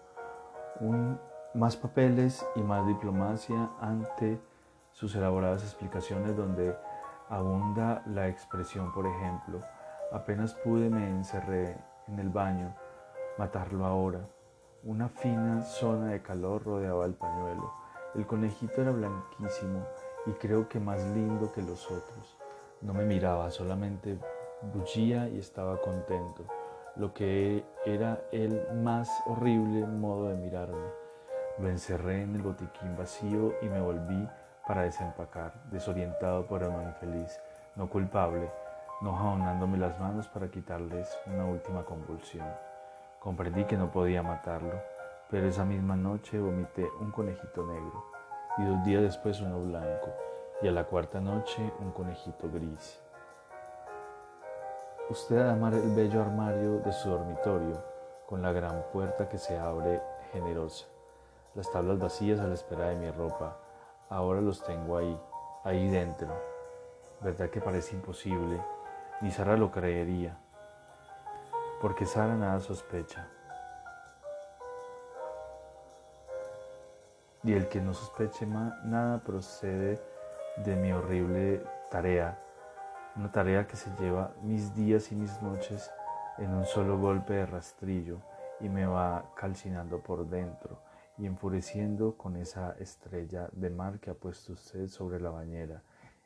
más 1.55 1.77
papeles 1.77 2.45
y 2.55 2.59
más 2.61 2.85
diplomacia 2.85 3.69
ante 3.79 4.41
sus 4.91 5.15
elaboradas 5.15 5.63
explicaciones 5.63 6.35
donde 6.35 6.75
abunda 7.29 8.03
la 8.07 8.27
expresión, 8.27 8.91
por 8.93 9.07
ejemplo, 9.07 9.61
apenas 10.11 10.53
pude 10.53 10.89
me 10.89 11.09
encerré 11.09 11.77
en 12.07 12.19
el 12.19 12.29
baño, 12.29 12.75
matarlo 13.37 13.85
ahora. 13.85 14.19
Una 14.83 15.07
fina 15.07 15.61
zona 15.61 16.07
de 16.07 16.21
calor 16.21 16.63
rodeaba 16.65 17.05
el 17.05 17.13
pañuelo. 17.13 17.73
El 18.15 18.27
conejito 18.27 18.81
era 18.81 18.91
blanquísimo 18.91 19.85
y 20.25 20.31
creo 20.33 20.67
que 20.67 20.81
más 20.81 21.01
lindo 21.15 21.53
que 21.53 21.61
los 21.61 21.89
otros. 21.89 22.37
No 22.85 22.93
me 22.93 23.03
miraba, 23.03 23.49
solamente 23.49 24.19
bullía 24.61 25.27
y 25.27 25.39
estaba 25.39 25.81
contento 25.81 26.45
lo 26.95 27.15
que 27.15 27.65
era 27.83 28.21
el 28.31 28.61
más 28.75 29.09
horrible 29.25 29.87
modo 29.87 30.29
de 30.29 30.35
mirarme. 30.35 30.87
Lo 31.57 31.67
encerré 31.67 32.21
en 32.21 32.35
el 32.35 32.43
botiquín 32.43 32.95
vacío 32.95 33.55
y 33.63 33.69
me 33.69 33.81
volví 33.81 34.29
para 34.67 34.83
desempacar, 34.83 35.63
desorientado 35.71 36.45
por 36.45 36.63
alma 36.63 36.83
infeliz, 36.83 37.41
no 37.75 37.89
culpable, 37.89 38.51
no 39.01 39.15
jabonándome 39.15 39.79
las 39.79 39.99
manos 39.99 40.27
para 40.27 40.51
quitarles 40.51 41.17
una 41.25 41.45
última 41.45 41.83
convulsión. 41.85 42.47
Comprendí 43.19 43.63
que 43.63 43.77
no 43.77 43.91
podía 43.91 44.21
matarlo, 44.21 44.79
pero 45.31 45.47
esa 45.47 45.65
misma 45.65 45.95
noche 45.95 46.39
vomité 46.39 46.87
un 47.01 47.09
conejito 47.09 47.65
negro 47.65 48.05
y 48.59 48.63
dos 48.63 48.85
días 48.85 49.01
después 49.01 49.41
uno 49.41 49.59
blanco 49.59 50.24
y 50.61 50.67
a 50.67 50.71
la 50.71 50.85
cuarta 50.85 51.19
noche 51.19 51.73
un 51.79 51.91
conejito 51.91 52.49
gris. 52.49 53.01
Usted 55.09 55.35
de 55.35 55.51
amar 55.51 55.73
el 55.73 55.93
bello 55.93 56.21
armario 56.21 56.79
de 56.79 56.91
su 56.91 57.09
dormitorio, 57.09 57.83
con 58.25 58.41
la 58.41 58.51
gran 58.51 58.83
puerta 58.91 59.29
que 59.29 59.37
se 59.37 59.57
abre 59.57 60.01
generosa, 60.31 60.85
las 61.53 61.69
tablas 61.71 61.99
vacías 61.99 62.39
a 62.39 62.47
la 62.47 62.55
espera 62.55 62.87
de 62.87 62.95
mi 62.95 63.11
ropa. 63.11 63.57
Ahora 64.09 64.41
los 64.41 64.63
tengo 64.63 64.97
ahí, 64.97 65.19
ahí 65.63 65.89
dentro. 65.89 66.33
¿Verdad 67.21 67.49
que 67.49 67.61
parece 67.61 67.95
imposible? 67.95 68.59
Ni 69.21 69.31
Sara 69.31 69.57
lo 69.57 69.71
creería, 69.71 70.37
porque 71.81 72.05
Sara 72.05 72.35
nada 72.35 72.59
sospecha. 72.59 73.27
Y 77.43 77.53
el 77.53 77.67
que 77.67 77.79
no 77.79 77.93
sospeche 77.93 78.47
nada 78.47 79.19
procede 79.19 80.14
de 80.57 80.75
mi 80.75 80.91
horrible 80.91 81.63
tarea 81.89 82.39
una 83.15 83.31
tarea 83.31 83.65
que 83.65 83.77
se 83.77 83.89
lleva 83.95 84.33
mis 84.41 84.75
días 84.75 85.11
y 85.11 85.15
mis 85.15 85.41
noches 85.41 85.89
en 86.37 86.53
un 86.53 86.65
solo 86.65 86.97
golpe 86.99 87.33
de 87.33 87.45
rastrillo 87.45 88.19
y 88.59 88.67
me 88.67 88.85
va 88.85 89.31
calcinando 89.35 90.01
por 90.01 90.27
dentro 90.27 90.81
y 91.17 91.25
enfureciendo 91.25 92.17
con 92.17 92.35
esa 92.35 92.75
estrella 92.77 93.47
de 93.53 93.69
mar 93.69 93.99
que 93.99 94.09
ha 94.09 94.13
puesto 94.13 94.53
usted 94.53 94.87
sobre 94.87 95.21
la 95.21 95.29
bañera 95.29 95.81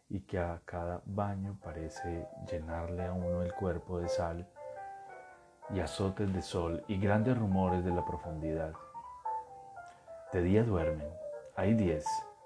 y 0.10 0.22
que 0.22 0.40
a 0.40 0.62
cada 0.66 1.02
baño 1.06 1.60
parece 1.64 2.28
llenarle 2.52 3.06
a 3.06 3.14
uno 3.14 3.44
el 3.44 3.54
cuerpo 3.54 4.00
de 4.00 4.10
sal 4.10 4.48
y 5.70 5.80
azotes 5.82 6.34
de 6.34 6.42
sol 6.42 6.84
y 6.88 7.00
grandes 7.00 7.38
rumores 7.38 7.86
de 7.86 7.92
la 7.92 8.04
profundidad. 8.04 8.74
De 10.34 10.42
día 10.42 10.64
duermen, 10.64 11.10
hay 11.56 11.76
diez, 11.76 12.06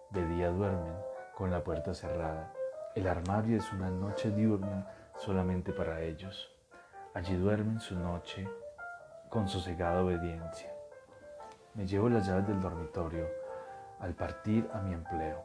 de 0.10 0.28
día 0.28 0.50
duermen 0.50 1.13
con 1.36 1.52
la 1.52 1.64
puerta 1.64 1.94
cerrada 1.94 2.52
el 2.96 3.08
armario 3.08 3.58
es 3.58 3.74
una 3.74 3.90
noche 3.90 4.30
diurna 4.30 4.86
solamente 5.18 5.74
para 5.74 6.02
ellos. 6.02 6.52
Allí 7.16 7.36
duermen 7.36 7.80
su 7.80 7.96
noche 7.96 8.48
con 9.30 9.48
sosegada 9.48 10.04
obediencia. 10.04 10.72
Me 11.74 11.88
llevo 11.88 12.08
las 12.08 12.28
llaves 12.28 12.48
del 12.48 12.62
dormitorio 12.62 13.28
al 14.00 14.14
partir 14.14 14.70
a 14.74 14.82
mi 14.82 14.94
empleo. 14.94 15.44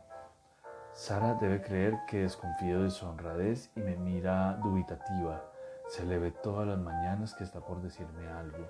Sara 0.93 1.35
debe 1.35 1.63
creer 1.63 1.97
que 2.07 2.19
desconfío 2.19 2.83
de 2.83 2.91
su 2.91 3.09
honradez 3.09 3.71
y 3.75 3.81
me 3.81 3.97
mira 3.97 4.59
dubitativa. 4.63 5.43
Se 5.89 6.05
le 6.05 6.19
ve 6.19 6.33
todas 6.33 6.69
las 6.69 6.79
mañanas 6.79 7.33
que 7.33 7.45
está 7.45 7.61
por 7.61 7.81
decirme 7.81 8.29
algo, 8.29 8.69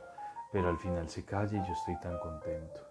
pero 0.53 0.69
al 0.69 0.79
final 0.79 1.09
se 1.09 1.25
calla 1.25 1.59
y 1.59 1.67
yo 1.67 1.73
estoy 1.73 1.99
tan 1.99 2.17
contento. 2.21 2.88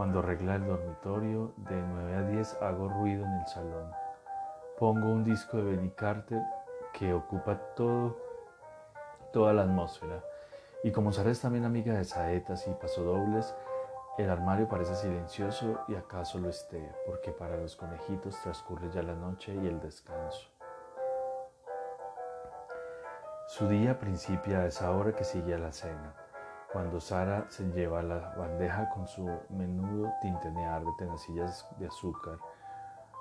Cuando 0.00 0.20
arregla 0.20 0.54
el 0.54 0.66
dormitorio, 0.66 1.52
de 1.58 1.76
9 1.76 2.14
a 2.14 2.22
10 2.22 2.62
hago 2.62 2.88
ruido 2.88 3.22
en 3.22 3.32
el 3.34 3.46
salón. 3.46 3.92
Pongo 4.78 5.10
un 5.10 5.24
disco 5.24 5.58
de 5.58 5.64
Benny 5.64 5.90
Carter 5.90 6.40
que 6.94 7.12
ocupa 7.12 7.58
todo, 7.76 8.16
toda 9.30 9.52
la 9.52 9.64
atmósfera. 9.64 10.24
Y 10.82 10.90
como 10.90 11.12
Sara 11.12 11.30
es 11.30 11.42
también 11.42 11.66
amiga 11.66 11.92
de 11.92 12.04
saetas 12.04 12.66
y 12.66 12.70
pasodobles, 12.70 13.54
el 14.16 14.30
armario 14.30 14.70
parece 14.70 14.94
silencioso 14.94 15.80
y 15.86 15.96
acaso 15.96 16.38
lo 16.38 16.48
esté, 16.48 16.90
porque 17.04 17.30
para 17.32 17.58
los 17.58 17.76
conejitos 17.76 18.40
transcurre 18.40 18.88
ya 18.88 19.02
la 19.02 19.14
noche 19.14 19.54
y 19.54 19.66
el 19.66 19.80
descanso. 19.80 20.48
Su 23.48 23.68
día 23.68 23.98
principia 23.98 24.60
a 24.60 24.66
esa 24.66 24.92
hora 24.92 25.12
que 25.12 25.24
sigue 25.24 25.54
a 25.54 25.58
la 25.58 25.72
cena. 25.72 26.19
Cuando 26.72 27.00
Sara 27.00 27.46
se 27.48 27.64
lleva 27.72 28.02
la 28.02 28.34
bandeja 28.36 28.88
con 28.90 29.06
su 29.08 29.28
menudo 29.48 30.12
tintenear 30.20 30.84
de 30.84 30.92
tenacillas 30.98 31.66
de 31.78 31.88
azúcar, 31.88 32.38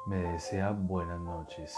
me 0.06 0.18
desea 0.34 0.72
buenas 0.72 1.20
noches. 1.20 1.75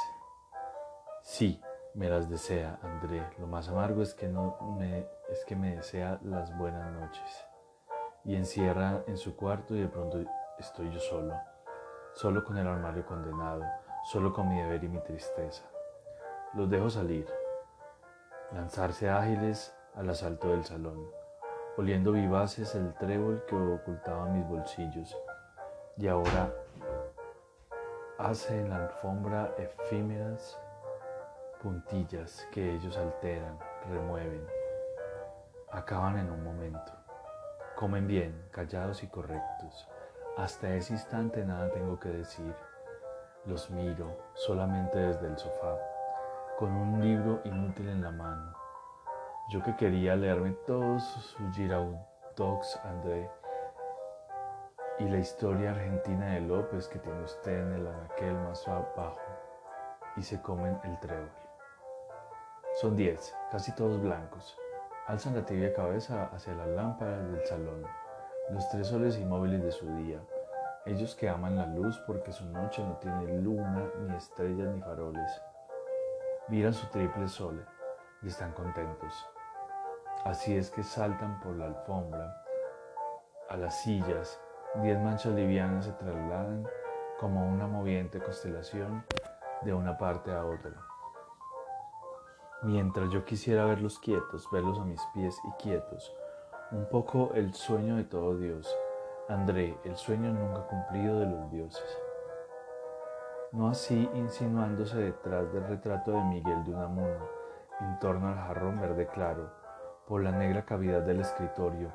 Sí, 1.22 1.62
me 1.94 2.10
las 2.10 2.30
desea, 2.30 2.78
André. 2.82 3.26
Lo 3.40 3.48
más 3.48 3.70
amargo 3.70 4.02
es 4.02 4.14
que, 4.14 4.28
no 4.28 4.58
me, 4.78 5.08
es 5.30 5.46
que 5.46 5.56
me 5.56 5.78
desea 5.78 6.20
las 6.24 6.56
buenas 6.58 6.92
noches. 6.92 7.46
Y 8.26 8.36
encierra 8.36 9.04
en 9.08 9.18
su 9.18 9.36
cuarto 9.36 9.74
y 9.74 9.82
de 9.82 9.88
pronto 9.88 10.20
estoy 10.60 10.92
yo 10.92 11.00
solo, 11.00 11.34
solo 12.14 12.44
con 12.44 12.58
el 12.58 12.68
armario 12.68 13.06
condenado, 13.06 13.64
solo 14.12 14.34
con 14.34 14.50
mi 14.50 14.62
deber 14.62 14.84
y 14.84 14.90
mi 14.90 15.00
tristeza. 15.00 15.64
Los 16.54 16.70
dejo 16.70 16.90
salir, 16.90 17.28
lanzarse 18.52 19.10
ágiles 19.10 19.74
al 19.96 20.10
asalto 20.10 20.50
del 20.50 20.66
salón 20.66 21.21
oliendo 21.78 22.12
vivaces 22.12 22.76
el 22.76 22.94
trébol 22.96 23.44
que 23.46 23.56
ocultaba 23.56 24.26
mis 24.26 24.46
bolsillos, 24.48 25.18
y 25.98 26.08
ahora 26.08 26.52
hace 28.18 28.60
en 28.60 28.70
la 28.70 28.78
alfombra 28.78 29.54
efímeras 29.58 30.60
puntillas 31.62 32.48
que 32.52 32.76
ellos 32.76 32.98
alteran, 32.98 33.58
remueven, 33.90 34.46
acaban 35.72 36.18
en 36.18 36.30
un 36.30 36.44
momento. 36.44 36.92
Comen 37.76 38.08
bien, 38.08 38.48
callados 38.52 39.04
y 39.04 39.08
correctos. 39.08 39.88
Hasta 40.38 40.74
ese 40.76 40.94
instante 40.94 41.46
nada 41.46 41.70
tengo 41.72 42.00
que 42.00 42.10
decir. 42.10 42.54
Los 43.46 43.70
miro 43.72 44.18
solamente 44.34 45.00
desde 45.00 45.28
el 45.28 45.38
sofá, 45.38 45.78
con 46.60 46.72
un 46.72 47.02
libro 47.02 47.42
inútil 47.44 47.90
en 47.90 48.02
la 48.02 48.12
mano 48.12 48.61
yo 49.52 49.62
que 49.62 49.76
quería 49.76 50.16
leerme 50.16 50.52
todos 50.66 51.04
sus 51.04 51.54
Giraud 51.54 51.98
Dogs 52.38 52.80
André 52.86 53.30
y 54.98 55.04
la 55.10 55.18
historia 55.18 55.72
argentina 55.72 56.28
de 56.28 56.40
López 56.40 56.88
que 56.88 57.00
tiene 57.00 57.22
usted 57.22 57.60
en 57.60 57.74
el 57.74 57.88
anaquel 57.88 58.34
más 58.36 58.66
abajo 58.66 59.20
y 60.16 60.22
se 60.22 60.42
comen 60.42 60.80
el 60.86 60.98
trébol. 61.02 61.30
Son 62.80 62.96
diez, 62.96 63.36
casi 63.52 63.76
todos 63.76 64.02
blancos. 64.02 64.58
Alzan 65.08 65.36
la 65.36 65.46
tibia 65.46 65.74
cabeza 65.74 66.30
hacia 66.32 66.54
las 66.54 66.70
lámparas 66.70 67.30
del 67.30 67.46
salón, 67.46 67.84
los 68.52 68.70
tres 68.70 68.88
soles 68.88 69.18
inmóviles 69.18 69.62
de 69.62 69.72
su 69.74 69.86
día, 69.98 70.22
ellos 70.86 71.14
que 71.14 71.28
aman 71.28 71.58
la 71.58 71.66
luz 71.66 72.02
porque 72.08 72.32
su 72.32 72.46
noche 72.46 72.82
no 72.84 72.96
tiene 73.00 73.42
luna, 73.42 73.84
ni 74.00 74.16
estrellas, 74.16 74.74
ni 74.74 74.82
faroles. 74.82 75.42
Miran 76.48 76.74
su 76.74 76.88
triple 76.88 77.28
sole 77.28 77.66
y 78.22 78.30
están 78.30 78.54
contentos. 78.54 79.14
Así 80.24 80.56
es 80.56 80.70
que 80.70 80.84
saltan 80.84 81.40
por 81.40 81.56
la 81.56 81.66
alfombra, 81.66 82.44
a 83.50 83.58
las 83.58 83.82
sillas, 83.82 84.40
diez 84.76 85.00
manchas 85.00 85.34
livianas 85.34 85.86
se 85.86 85.94
trasladan 85.94 86.68
como 87.20 87.50
una 87.50 87.66
moviente 87.66 88.20
constelación 88.20 89.04
de 89.64 89.74
una 89.74 89.98
parte 89.98 90.32
a 90.32 90.46
otra. 90.46 90.74
Mientras 92.62 93.10
yo 93.10 93.26
quisiera 93.26 93.66
verlos 93.66 93.98
quietos, 93.98 94.48
verlos 94.52 94.78
a 94.80 94.86
mis 94.86 95.02
pies 95.16 95.36
y 95.44 95.52
quietos, 95.64 96.16
un 96.72 96.88
poco 96.88 97.32
el 97.34 97.56
sueño 97.56 97.96
de 97.96 98.04
todo 98.04 98.38
Dios, 98.38 98.78
André, 99.28 99.76
el 99.84 99.96
sueño 99.96 100.32
nunca 100.32 100.68
cumplido 100.68 101.20
de 101.20 101.26
los 101.26 101.52
dioses. 101.52 101.98
No 103.54 103.70
así 103.70 104.08
insinuándose 104.14 104.98
detrás 105.00 105.52
del 105.52 105.68
retrato 105.68 106.12
de 106.12 106.24
Miguel 106.26 106.64
de 106.64 106.76
Unamuno, 106.76 107.28
en 107.80 107.98
torno 108.00 108.28
al 108.28 108.36
jarrón 108.36 108.80
verde 108.80 109.08
claro, 109.08 109.61
por 110.12 110.22
la 110.22 110.34
negra 110.34 110.66
cavidad 110.66 111.04
del 111.04 111.22
escritorio, 111.22 111.90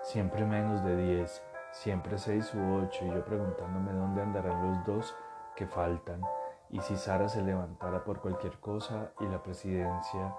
siempre 0.00 0.46
menos 0.46 0.82
de 0.86 0.96
diez, 0.96 1.42
siempre 1.70 2.16
seis 2.16 2.54
u 2.54 2.76
ocho, 2.76 3.04
y 3.04 3.10
yo 3.10 3.22
preguntándome 3.26 3.92
dónde 3.92 4.22
andarán 4.22 4.66
los 4.66 4.86
dos 4.86 5.14
que 5.54 5.66
faltan, 5.66 6.22
y 6.70 6.80
si 6.80 6.96
Sara 6.96 7.28
se 7.28 7.42
levantara 7.42 8.04
por 8.04 8.22
cualquier 8.22 8.58
cosa 8.58 9.12
y 9.20 9.26
la 9.26 9.42
presidencia 9.42 10.34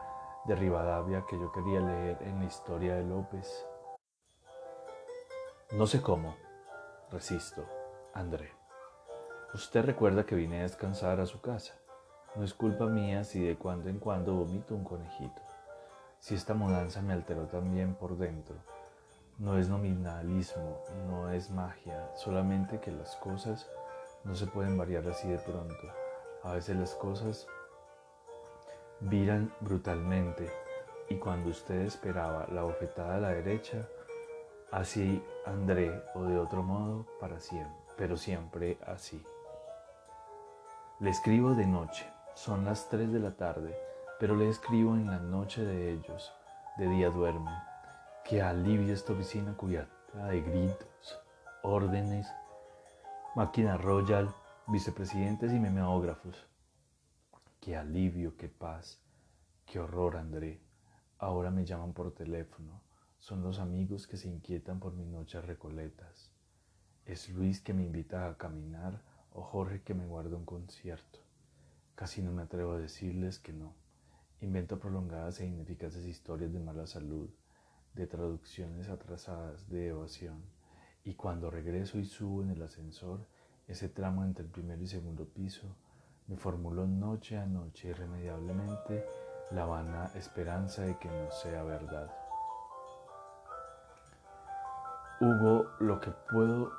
de 0.46 0.56
Rivadavia 0.56 1.24
que 1.30 1.40
yo 1.40 1.52
quería 1.52 1.82
leer 1.82 2.18
en 2.22 2.40
la 2.40 2.46
historia 2.46 2.96
de 2.96 3.04
López. 3.04 3.64
No 5.74 5.86
sé 5.86 6.02
cómo, 6.02 6.36
resisto, 7.12 7.64
André. 8.12 8.56
Usted 9.54 9.86
recuerda 9.86 10.26
que 10.26 10.34
vine 10.34 10.62
a 10.62 10.64
descansar 10.64 11.20
a 11.20 11.28
su 11.28 11.42
casa. 11.42 11.76
No 12.36 12.44
es 12.44 12.56
culpa 12.56 12.88
mía 12.88 13.24
si 13.24 13.40
de 13.40 13.56
cuando 13.56 13.88
en 13.88 14.00
cuando 14.00 14.34
vomito 14.34 14.74
un 14.74 14.84
conejito 14.84 15.49
si 16.20 16.36
esta 16.36 16.54
mudanza 16.54 17.02
me 17.02 17.14
alteró 17.14 17.48
también 17.48 17.96
por 17.96 18.18
dentro. 18.18 18.56
No 19.38 19.58
es 19.58 19.70
nominalismo, 19.70 20.84
no 21.08 21.32
es 21.32 21.50
magia, 21.50 22.12
solamente 22.16 22.80
que 22.80 22.92
las 22.92 23.16
cosas 23.18 23.70
no 24.26 24.36
se 24.36 24.48
pueden 24.48 24.78
variar 24.78 25.08
así 25.08 25.30
de 25.30 25.40
pronto. 25.40 25.76
A 26.44 26.54
veces 26.54 26.76
las 26.76 26.94
cosas 26.96 27.48
viran 29.00 29.54
brutalmente 29.62 30.52
y 31.10 31.16
cuando 31.16 31.50
usted 31.50 31.82
esperaba 31.82 32.48
la 32.52 32.64
bofetada 32.64 33.16
a 33.16 33.20
la 33.20 33.30
derecha, 33.30 33.88
así 34.72 35.24
André 35.46 36.04
o 36.14 36.24
de 36.24 36.38
otro 36.38 36.62
modo 36.62 37.06
para 37.20 37.40
siempre, 37.40 37.82
pero 37.98 38.18
siempre 38.18 38.78
así. 38.86 39.24
Le 41.00 41.10
escribo 41.10 41.56
de 41.56 41.66
noche, 41.66 42.06
son 42.36 42.66
las 42.66 42.90
3 42.90 43.12
de 43.12 43.20
la 43.20 43.32
tarde 43.32 43.76
pero 44.20 44.36
le 44.36 44.50
escribo 44.50 44.96
en 44.96 45.08
la 45.08 45.18
noche 45.18 45.64
de 45.64 45.94
ellos, 45.94 46.34
de 46.78 46.90
día 46.90 47.10
duermen, 47.10 47.56
que 48.26 48.42
alivio 48.42 48.94
esta 48.94 49.14
oficina 49.14 49.56
cubierta 49.56 50.28
de 50.28 50.42
gritos, 50.42 51.22
órdenes, 51.64 52.28
máquina 53.36 53.78
royal, 53.78 54.36
vicepresidentes 54.68 55.54
y 55.54 55.60
memeógrafos. 55.60 56.46
Qué 57.62 57.78
alivio, 57.78 58.36
qué 58.36 58.50
paz, 58.50 59.02
qué 59.66 59.80
horror, 59.80 60.18
André. 60.18 60.62
Ahora 61.18 61.50
me 61.50 61.64
llaman 61.64 61.94
por 61.94 62.14
teléfono. 62.14 62.82
Son 63.20 63.42
los 63.42 63.60
amigos 63.60 64.06
que 64.06 64.18
se 64.18 64.28
inquietan 64.28 64.82
por 64.82 64.94
mis 64.94 65.08
noches 65.08 65.46
recoletas. 65.46 66.32
Es 67.06 67.30
Luis 67.30 67.62
que 67.62 67.74
me 67.74 67.84
invita 67.84 68.28
a 68.28 68.38
caminar 68.38 69.02
o 69.32 69.42
Jorge 69.42 69.82
que 69.82 69.94
me 69.94 70.06
guarda 70.06 70.36
un 70.36 70.46
concierto. 70.46 71.20
Casi 71.96 72.22
no 72.22 72.32
me 72.32 72.44
atrevo 72.44 72.74
a 72.74 72.78
decirles 72.78 73.40
que 73.40 73.54
no. 73.54 73.79
Invento 74.42 74.80
prolongadas 74.80 75.42
e 75.42 75.46
ineficaces 75.46 76.06
historias 76.06 76.54
de 76.54 76.60
mala 76.62 76.88
salud, 76.88 77.30
de 77.94 78.08
traducciones 78.08 78.88
atrasadas, 78.88 79.70
de 79.70 79.90
evasión. 79.90 80.42
Y 81.04 81.16
cuando 81.16 81.52
regreso 81.52 81.98
y 82.00 82.06
subo 82.06 82.42
en 82.42 82.52
el 82.52 82.62
ascensor, 82.62 83.28
ese 83.68 83.90
tramo 83.90 84.24
entre 84.24 84.46
el 84.46 84.50
primer 84.50 84.82
y 84.82 84.88
segundo 84.88 85.26
piso, 85.26 85.76
me 86.28 86.38
formulo 86.38 86.88
noche 86.88 87.38
a 87.38 87.46
noche 87.46 87.90
irremediablemente 87.90 89.06
la 89.52 89.66
vana 89.66 90.10
esperanza 90.16 90.84
de 90.84 90.98
que 90.98 91.10
no 91.10 91.32
sea 91.32 91.64
verdad. 91.64 92.10
Hugo, 95.20 95.66
lo 95.82 96.00
que 96.00 96.12
puedo, 96.32 96.72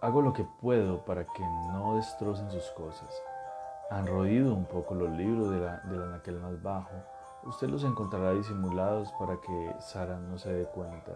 hago 0.00 0.22
lo 0.22 0.32
que 0.32 0.46
puedo 0.62 1.04
para 1.04 1.24
que 1.26 1.42
no 1.42 1.96
destrocen 1.96 2.50
sus 2.50 2.70
cosas 2.70 3.22
han 3.90 4.06
roído 4.06 4.54
un 4.54 4.64
poco 4.64 4.94
los 4.94 5.10
libros 5.10 5.50
de 5.50 5.60
la, 5.60 5.78
del 5.84 6.02
anaquel 6.02 6.40
más 6.40 6.60
bajo. 6.62 6.94
Usted 7.44 7.68
los 7.68 7.84
encontrará 7.84 8.32
disimulados 8.32 9.12
para 9.18 9.40
que 9.40 9.74
Sara 9.80 10.18
no 10.18 10.38
se 10.38 10.52
dé 10.52 10.64
cuenta. 10.64 11.12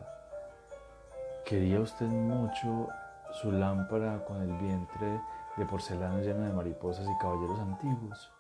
Quería 1.45 1.81
usted 1.81 2.07
mucho 2.07 2.89
su 3.33 3.51
lámpara 3.51 4.25
con 4.25 4.41
el 4.43 4.53
vientre 4.59 5.21
de 5.57 5.67
porcelana 5.67 6.21
lleno 6.21 6.45
de 6.45 6.53
mariposas 6.53 7.07
y 7.09 7.19
caballeros 7.19 7.59
antiguos. 7.59 8.33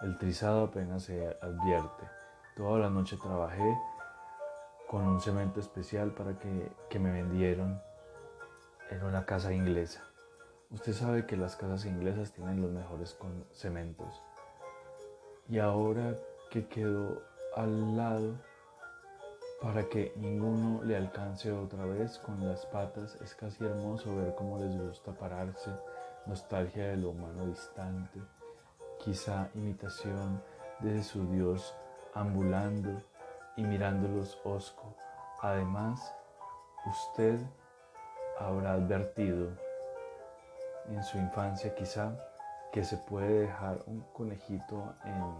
El 0.00 0.18
trizado 0.18 0.64
apenas 0.64 1.04
se 1.04 1.26
advierte. 1.40 2.08
Toda 2.56 2.78
la 2.78 2.90
noche 2.90 3.16
trabajé 3.16 3.78
con 4.88 5.06
un 5.06 5.20
cemento 5.20 5.60
especial 5.60 6.10
para 6.10 6.38
que, 6.38 6.70
que 6.90 6.98
me 6.98 7.12
vendieron 7.12 7.80
en 8.90 9.04
una 9.04 9.24
casa 9.24 9.52
inglesa. 9.52 10.09
Usted 10.70 10.92
sabe 10.92 11.26
que 11.26 11.36
las 11.36 11.56
casas 11.56 11.84
inglesas 11.84 12.30
tienen 12.30 12.62
los 12.62 12.70
mejores 12.70 13.18
cementos. 13.50 14.22
Y 15.48 15.58
ahora 15.58 16.16
que 16.48 16.68
quedó 16.68 17.22
al 17.56 17.96
lado 17.96 18.34
para 19.60 19.88
que 19.88 20.12
ninguno 20.14 20.84
le 20.84 20.96
alcance 20.96 21.50
otra 21.50 21.84
vez 21.86 22.18
con 22.18 22.46
las 22.46 22.66
patas, 22.66 23.16
es 23.20 23.34
casi 23.34 23.64
hermoso 23.64 24.16
ver 24.16 24.32
cómo 24.36 24.60
les 24.60 24.78
gusta 24.78 25.12
pararse, 25.12 25.72
nostalgia 26.26 26.86
de 26.90 26.98
lo 26.98 27.10
humano 27.10 27.46
distante, 27.46 28.20
quizá 29.00 29.50
imitación 29.54 30.40
de 30.78 31.02
su 31.02 31.26
Dios 31.32 31.74
ambulando 32.14 33.02
y 33.56 33.64
mirándolos 33.64 34.40
osco. 34.44 34.94
Además, 35.42 36.14
usted 36.86 37.40
habrá 38.38 38.74
advertido 38.74 39.48
en 40.90 41.02
su 41.02 41.18
infancia 41.18 41.74
quizá 41.74 42.12
que 42.72 42.84
se 42.84 42.96
puede 42.96 43.40
dejar 43.40 43.78
un 43.86 44.00
conejito 44.12 44.94
en 45.04 45.34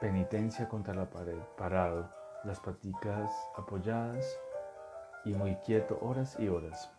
penitencia 0.00 0.68
contra 0.68 0.94
la 0.94 1.06
pared, 1.06 1.38
parado, 1.56 2.08
las 2.44 2.60
paticas 2.60 3.32
apoyadas 3.56 4.38
y 5.24 5.32
muy 5.34 5.56
quieto 5.56 5.98
horas 6.00 6.36
y 6.38 6.48
horas. 6.48 6.90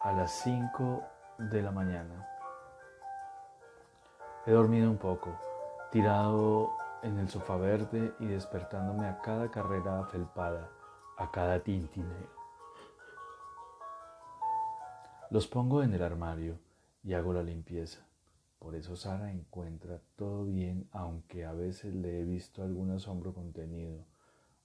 A 0.00 0.12
las 0.12 0.32
5 0.42 1.02
de 1.38 1.62
la 1.62 1.70
mañana. 1.70 2.28
He 4.46 4.50
dormido 4.50 4.90
un 4.90 4.98
poco, 4.98 5.30
tirado 5.90 6.72
en 7.02 7.18
el 7.18 7.28
sofá 7.28 7.56
verde 7.56 8.14
y 8.18 8.26
despertándome 8.26 9.06
a 9.06 9.20
cada 9.20 9.50
carrera 9.50 10.04
felpada, 10.06 10.68
a 11.18 11.30
cada 11.30 11.60
tintineo. 11.60 12.31
Los 15.32 15.46
pongo 15.46 15.82
en 15.82 15.94
el 15.94 16.02
armario 16.02 16.58
y 17.02 17.14
hago 17.14 17.32
la 17.32 17.42
limpieza. 17.42 18.06
Por 18.58 18.74
eso 18.74 18.96
Sara 18.96 19.32
encuentra 19.32 19.98
todo 20.14 20.44
bien, 20.44 20.90
aunque 20.92 21.46
a 21.46 21.54
veces 21.54 21.94
le 21.94 22.20
he 22.20 22.22
visto 22.22 22.62
algún 22.62 22.90
asombro 22.90 23.32
contenido, 23.32 24.04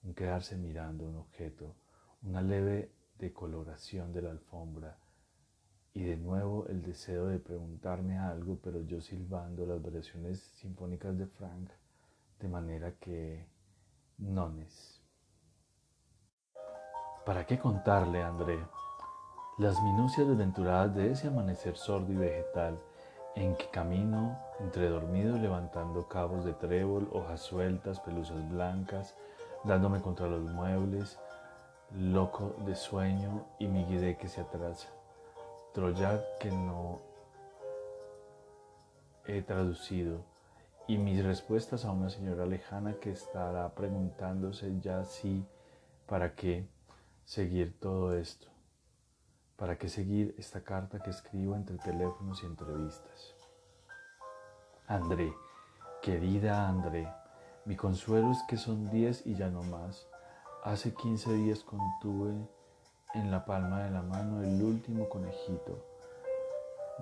un 0.04 0.14
quedarse 0.14 0.58
mirando 0.58 1.06
un 1.06 1.16
objeto, 1.16 1.74
una 2.22 2.42
leve 2.42 2.92
decoloración 3.18 4.12
de 4.12 4.24
la 4.24 4.32
alfombra 4.32 4.98
y 5.94 6.04
de 6.04 6.18
nuevo 6.18 6.68
el 6.68 6.82
deseo 6.82 7.28
de 7.28 7.40
preguntarme 7.40 8.18
algo, 8.18 8.60
pero 8.62 8.82
yo 8.82 9.00
silbando 9.00 9.66
las 9.66 9.82
variaciones 9.82 10.42
sinfónicas 10.60 11.18
de 11.18 11.28
Frank 11.28 11.70
de 12.42 12.50
manera 12.50 12.92
que 13.00 13.48
nones. 14.18 15.02
¿Para 17.26 17.46
qué 17.46 17.58
contarle, 17.58 18.22
André? 18.22 18.60
Las 19.58 19.82
minucias 19.82 20.28
desventuradas 20.28 20.94
de 20.94 21.12
ese 21.12 21.30
amanecer 21.30 21.78
sordo 21.78 22.14
y 22.14 22.16
vegetal 22.16 22.78
en 23.34 23.56
que 23.56 23.68
camino 23.72 24.38
entre 24.60 24.88
dormido 24.88 25.36
levantando 25.36 26.08
cabos 26.08 26.46
de 26.46 26.54
trébol, 26.54 27.10
hojas 27.12 27.42
sueltas, 27.42 28.00
pelusas 28.00 28.48
blancas, 28.52 29.16
dándome 29.64 30.00
contra 30.00 30.28
los 30.28 30.44
muebles, 30.44 31.18
loco 31.92 32.56
de 32.68 32.76
sueño 32.76 33.48
y 33.58 33.68
mi 33.68 33.84
guide 33.86 34.16
que 34.18 34.28
se 34.28 34.42
atrasa. 34.42 34.90
Troyat 35.74 36.22
que 36.40 36.52
no 36.52 37.02
he 39.26 39.42
traducido 39.42 40.20
y 40.86 41.00
mis 41.00 41.26
respuestas 41.26 41.84
a 41.84 41.90
una 41.90 42.12
señora 42.12 42.46
lejana 42.46 42.94
que 43.02 43.10
estará 43.10 43.74
preguntándose 43.74 44.80
ya 44.82 45.04
si, 45.04 45.44
¿para 46.06 46.36
qué 46.36 46.68
seguir 47.26 47.80
todo 47.80 48.16
esto? 48.16 48.57
¿Para 49.58 49.76
qué 49.76 49.90
seguir 49.90 50.36
esta 50.38 50.62
carta 50.62 51.00
que 51.00 51.10
escribo 51.10 51.56
entre 51.56 51.80
teléfonos 51.80 52.44
y 52.44 52.46
entrevistas? 52.46 53.34
André, 54.86 55.34
querida 56.04 56.70
André, 56.70 57.12
mi 57.66 57.76
consuelo 57.76 58.32
es 58.32 58.38
que 58.48 58.56
son 58.56 58.88
diez 58.92 59.26
y 59.26 59.34
ya 59.34 59.50
no 59.50 59.64
más. 59.64 60.06
Hace 60.64 60.94
quince 60.94 61.34
días 61.34 61.64
contuve 61.64 62.36
en 63.16 63.32
la 63.32 63.46
palma 63.46 63.84
de 63.84 63.90
la 63.90 64.04
mano 64.04 64.44
el 64.44 64.62
último 64.62 65.10
conejito. 65.10 65.84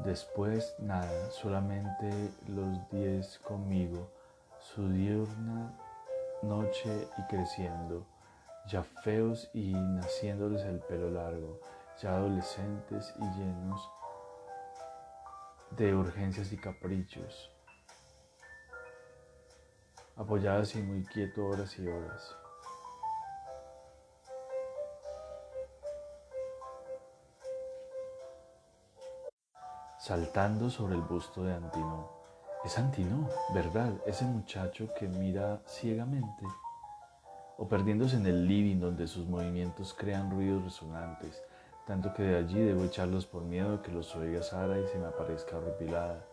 Después 0.05 0.75
nada, 0.79 1.29
solamente 1.31 2.31
los 2.47 2.89
diez 2.89 3.37
conmigo, 3.39 4.07
su 4.61 4.87
diurna 4.87 5.77
noche 6.41 7.09
y 7.17 7.21
creciendo, 7.27 8.05
ya 8.65 8.81
feos 8.81 9.49
y 9.53 9.73
naciéndoles 9.73 10.61
el 10.61 10.79
pelo 10.79 11.11
largo 11.11 11.59
ya 12.01 12.11
adolescentes 12.11 13.13
y 13.19 13.39
llenos 13.39 13.89
de 15.71 15.95
urgencias 15.95 16.51
y 16.51 16.57
caprichos, 16.57 17.51
apoyadas 20.15 20.75
y 20.75 20.81
muy 20.81 21.03
quieto 21.05 21.45
horas 21.45 21.77
y 21.79 21.87
horas. 21.87 22.35
Saltando 29.99 30.69
sobre 30.69 30.95
el 30.95 31.01
busto 31.01 31.43
de 31.43 31.53
Antino. 31.53 32.11
Es 32.63 32.77
Antino, 32.77 33.27
¿verdad? 33.55 33.91
Ese 34.05 34.23
muchacho 34.25 34.87
que 34.99 35.07
mira 35.07 35.63
ciegamente. 35.65 36.45
O 37.57 37.67
perdiéndose 37.67 38.17
en 38.17 38.27
el 38.27 38.47
living 38.47 38.79
donde 38.79 39.07
sus 39.07 39.25
movimientos 39.25 39.95
crean 39.95 40.29
ruidos 40.29 40.63
resonantes 40.63 41.41
tanto 41.85 42.13
que 42.13 42.23
de 42.23 42.37
allí 42.37 42.59
debo 42.59 42.83
echarlos 42.83 43.25
por 43.25 43.43
miedo 43.43 43.81
que 43.81 43.91
los 43.91 44.15
oiga 44.15 44.41
Sara 44.41 44.79
y 44.79 44.87
se 44.87 44.97
me 44.97 45.05
aparezca 45.05 45.57
horripilada, 45.57 46.25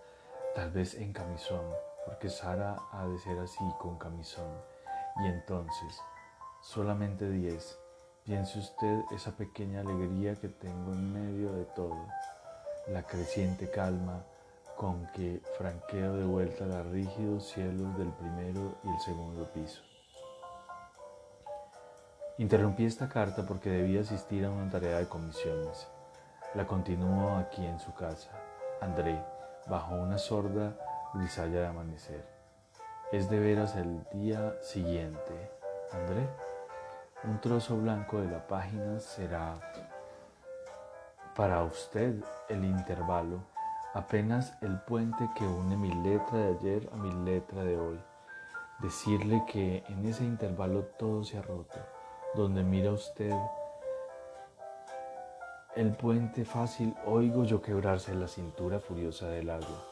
tal 0.55 0.71
vez 0.71 0.95
en 0.95 1.13
camisón, 1.13 1.65
porque 2.07 2.31
Sara 2.31 2.77
ha 2.93 3.07
de 3.07 3.19
ser 3.19 3.39
así 3.39 3.65
con 3.79 3.99
camisón. 3.99 4.51
Y 5.23 5.27
entonces, 5.27 6.01
solamente 6.63 7.29
diez, 7.29 7.79
piense 8.25 8.59
usted 8.59 9.03
esa 9.11 9.37
pequeña 9.37 9.81
alegría 9.81 10.37
que 10.37 10.49
tengo 10.49 10.93
en 10.93 11.13
medio 11.13 11.53
de 11.53 11.67
todo, 11.67 12.07
la 12.89 13.03
creciente 13.03 13.71
calma 13.71 14.25
con 14.77 15.07
que 15.13 15.41
franqueo 15.59 16.17
de 16.17 16.25
vuelta 16.25 16.65
los 16.65 16.87
rígidos 16.87 17.47
cielos 17.47 17.97
del 17.99 18.11
primero 18.13 18.79
y 18.85 18.89
el 18.89 19.01
segundo 19.01 19.45
piso. 19.53 19.92
Interrumpí 22.39 22.87
esta 22.87 23.11
carta 23.11 23.45
porque 23.47 23.69
debía 23.69 24.01
asistir 24.01 24.47
a 24.47 24.51
una 24.51 24.71
tarea 24.71 24.99
de 24.99 25.07
comisiones. 25.07 25.87
La 26.55 26.67
continúo 26.67 27.37
aquí 27.37 27.65
en 27.65 27.79
su 27.79 27.93
casa, 27.93 28.31
André, 28.81 29.23
bajo 29.67 29.95
una 29.97 30.17
sorda 30.17 30.75
grisalla 31.13 31.61
de 31.61 31.67
amanecer. 31.67 32.27
Es 33.13 33.29
de 33.29 33.39
veras 33.39 33.77
el 33.77 34.03
día 34.15 34.57
siguiente, 34.63 35.51
André. 35.93 36.27
Un 37.25 37.39
trozo 37.39 37.77
blanco 37.77 38.23
de 38.23 38.31
la 38.31 38.47
página 38.47 38.99
será 38.99 39.61
para 41.37 41.63
usted 41.63 42.15
el 42.49 42.65
intervalo, 42.65 43.45
apenas 43.93 44.55
el 44.63 44.81
puente 44.81 45.29
que 45.37 45.45
une 45.47 45.77
mi 45.77 45.93
letra 46.03 46.39
de 46.39 46.59
ayer 46.59 46.91
a 46.95 46.97
mi 46.97 47.13
letra 47.31 47.63
de 47.63 47.77
hoy. 47.77 48.01
Decirle 48.79 49.45
que 49.47 49.85
en 49.89 50.07
ese 50.07 50.25
intervalo 50.25 50.85
todo 50.99 51.25
se 51.25 51.37
ha 51.37 51.43
roto 51.43 51.79
donde 52.35 52.63
mira 52.63 52.93
usted 52.93 53.35
el 55.75 55.93
puente 55.97 56.45
fácil, 56.45 56.95
oigo 57.07 57.45
yo 57.45 57.63
quebrarse 57.63 58.15
la 58.15 58.29
cintura 58.29 58.79
furiosa 58.79 59.29
del 59.29 59.49
agua. 59.49 59.87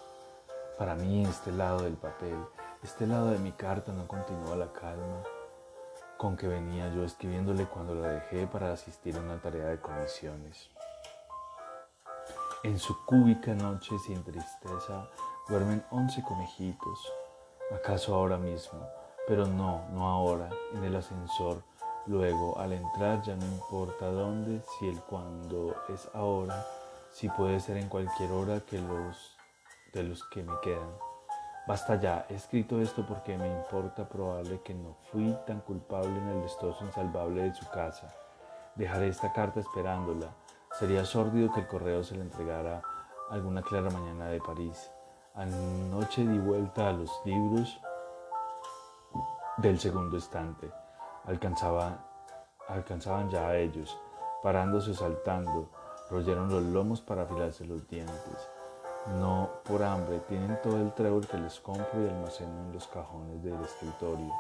Para 0.79 0.95
mí 0.95 1.25
este 1.25 1.53
lado 1.53 1.83
del 1.83 1.95
papel, 1.95 2.37
este 2.83 3.07
lado 3.07 3.31
de 3.31 3.39
mi 3.39 3.53
carta 3.53 3.93
no 3.93 4.07
continúa 4.07 4.57
la 4.57 4.73
calma 4.73 5.23
con 6.21 6.37
que 6.37 6.47
venía 6.47 6.93
yo 6.93 7.03
escribiéndole 7.03 7.65
cuando 7.65 7.95
la 7.95 8.09
dejé 8.09 8.47
para 8.47 8.75
asistir 8.75 9.17
a 9.17 9.21
una 9.21 9.41
tarea 9.41 9.69
de 9.69 9.81
comisiones. 9.81 10.69
En 12.63 12.79
su 12.79 13.07
cúbica 13.07 13.55
noche 13.55 13.99
sin 13.99 14.23
tristeza 14.23 15.09
duermen 15.49 15.83
once 15.91 16.23
conejitos, 16.23 17.11
acaso 17.75 18.15
ahora 18.15 18.37
mismo, 18.37 18.87
pero 19.27 19.47
no, 19.47 19.89
no 19.93 20.07
ahora, 20.07 20.51
en 20.75 20.85
el 20.85 20.95
ascensor 20.95 21.63
Luego, 22.07 22.59
al 22.59 22.73
entrar 22.73 23.23
ya 23.23 23.37
no 23.37 23.45
importa 23.45 24.07
dónde, 24.07 24.63
si 24.79 24.89
el 24.89 25.01
cuando 25.03 25.77
es 25.89 26.09
ahora, 26.15 26.65
si 27.13 27.29
puede 27.29 27.61
ser 27.61 27.77
en 27.77 27.89
cualquier 27.89 28.33
hora 28.33 28.61
que 28.61 28.79
los 28.79 29.37
de 29.93 30.05
los 30.05 30.25
que 30.25 30.43
me 30.43 30.53
quedan. 30.63 30.91
Basta 31.67 31.97
ya, 31.97 32.27
he 32.29 32.35
escrito 32.35 32.81
esto 32.81 33.05
porque 33.07 33.37
me 33.37 33.49
importa 33.49 34.09
probable 34.09 34.61
que 34.63 34.73
no 34.73 34.97
fui 35.13 35.37
tan 35.47 35.61
culpable 35.61 36.17
en 36.17 36.29
el 36.29 36.43
destrozo 36.43 36.85
insalvable 36.85 37.43
de 37.43 37.55
su 37.55 37.69
casa. 37.69 38.15
Dejaré 38.77 39.09
esta 39.09 39.33
carta 39.33 39.61
esperándola. 39.61 40.29
Sería 40.79 41.05
sórdido 41.05 41.53
que 41.53 41.61
el 41.61 41.67
correo 41.67 42.03
se 42.03 42.15
le 42.15 42.23
entregara 42.23 42.83
alguna 43.31 43.63
clara 43.63 43.91
mañana 43.91 44.29
de 44.29 44.41
París. 44.41 44.91
Anoche 45.35 46.27
di 46.27 46.39
vuelta 46.39 46.89
a 46.89 46.93
los 46.93 47.11
libros 47.25 47.79
del 49.59 49.79
segundo 49.79 50.17
estante 50.17 50.80
alcanzaban, 51.25 52.01
alcanzaban 52.69 53.31
ya 53.31 53.49
a 53.49 53.57
ellos, 53.57 53.99
parándose 54.43 54.95
saltando, 54.95 55.71
royeron 56.11 56.49
los 56.49 56.63
lomos 56.63 57.01
para 57.01 57.23
afilarse 57.23 57.65
los 57.65 57.87
dientes. 57.89 58.49
No 59.19 59.51
por 59.65 59.83
hambre, 59.83 60.21
tienen 60.29 60.61
todo 60.63 60.77
el 60.77 60.93
trébol 60.93 61.27
que 61.27 61.39
les 61.39 61.59
compro 61.61 62.05
y 62.05 62.09
almaceno 62.09 62.67
en 62.67 62.73
los 62.73 62.87
cajones 62.89 63.43
del 63.43 63.61
escritorio. 63.63 64.33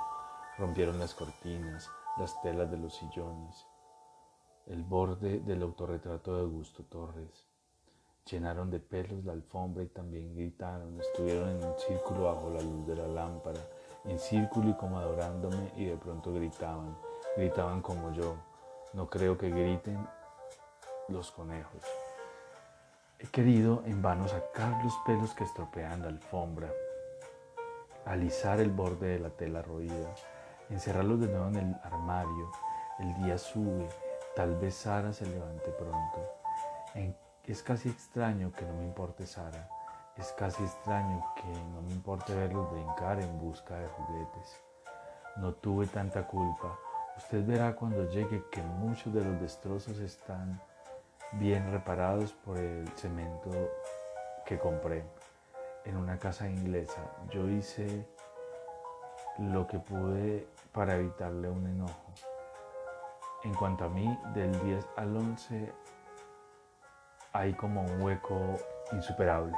Rompieron 0.58 0.98
las 0.98 1.14
cortinas, 1.14 1.88
las 2.18 2.40
telas 2.42 2.70
de 2.70 2.76
los 2.76 2.94
sillones, 2.94 3.66
el 4.66 4.82
borde 4.82 5.40
del 5.40 5.62
autorretrato 5.62 6.36
de 6.36 6.42
Augusto 6.42 6.84
Torres. 6.84 7.46
Llenaron 8.30 8.70
de 8.70 8.80
pelos 8.80 9.24
la 9.24 9.32
alfombra 9.32 9.82
y 9.82 9.88
también 9.88 10.34
gritaron, 10.34 11.00
estuvieron 11.00 11.48
en 11.48 11.64
un 11.64 11.78
círculo 11.78 12.24
bajo 12.24 12.50
la 12.50 12.60
luz 12.60 12.86
de 12.86 12.96
la 12.96 13.08
lámpara 13.08 13.60
en 14.04 14.18
círculo 14.18 14.70
y 14.70 14.74
como 14.74 14.98
adorándome 14.98 15.72
y 15.76 15.84
de 15.86 15.96
pronto 15.96 16.32
gritaban, 16.32 16.96
gritaban 17.36 17.80
como 17.82 18.12
yo. 18.12 18.36
No 18.92 19.08
creo 19.08 19.38
que 19.38 19.50
griten 19.50 20.06
los 21.08 21.30
conejos. 21.30 21.82
He 23.18 23.26
querido 23.26 23.82
en 23.86 24.00
vano 24.00 24.26
sacar 24.28 24.82
los 24.82 24.94
pelos 25.04 25.34
que 25.34 25.44
estropean 25.44 26.02
la 26.02 26.08
alfombra, 26.08 26.70
alisar 28.06 28.60
el 28.60 28.70
borde 28.70 29.08
de 29.08 29.18
la 29.18 29.30
tela 29.30 29.62
roída, 29.62 30.14
encerrarlos 30.70 31.20
de 31.20 31.28
nuevo 31.28 31.48
en 31.48 31.56
el 31.56 31.76
armario. 31.84 32.50
El 32.98 33.14
día 33.22 33.38
sube, 33.38 33.88
Tal 34.34 34.56
vez 34.56 34.74
Sara 34.74 35.12
se 35.12 35.26
levante 35.26 35.70
pronto. 35.70 36.40
Es 37.44 37.62
casi 37.62 37.88
extraño 37.88 38.52
que 38.52 38.64
no 38.64 38.74
me 38.74 38.84
importe 38.84 39.26
Sara. 39.26 39.68
Es 40.16 40.32
casi 40.32 40.62
extraño 40.62 41.24
que 41.34 41.48
no 41.72 41.82
me 41.82 41.92
verlos 42.16 42.70
brincar 42.70 43.20
en 43.20 43.38
busca 43.38 43.76
de 43.76 43.88
juguetes. 43.88 44.62
No 45.36 45.54
tuve 45.54 45.86
tanta 45.86 46.26
culpa. 46.26 46.78
Usted 47.16 47.46
verá 47.46 47.74
cuando 47.74 48.08
llegue 48.08 48.44
que 48.50 48.62
muchos 48.62 49.12
de 49.12 49.24
los 49.24 49.40
destrozos 49.40 49.98
están 49.98 50.60
bien 51.32 51.70
reparados 51.70 52.32
por 52.32 52.58
el 52.58 52.88
cemento 52.96 53.50
que 54.44 54.58
compré 54.58 55.04
en 55.84 55.96
una 55.96 56.18
casa 56.18 56.48
inglesa. 56.48 57.00
Yo 57.30 57.48
hice 57.48 58.06
lo 59.38 59.66
que 59.66 59.78
pude 59.78 60.48
para 60.72 60.96
evitarle 60.96 61.48
un 61.48 61.66
enojo. 61.66 62.12
En 63.44 63.54
cuanto 63.54 63.84
a 63.84 63.88
mí, 63.88 64.18
del 64.34 64.52
10 64.64 64.86
al 64.96 65.16
11 65.16 65.72
hay 67.32 67.54
como 67.54 67.82
un 67.82 68.02
hueco 68.02 68.56
insuperable. 68.92 69.56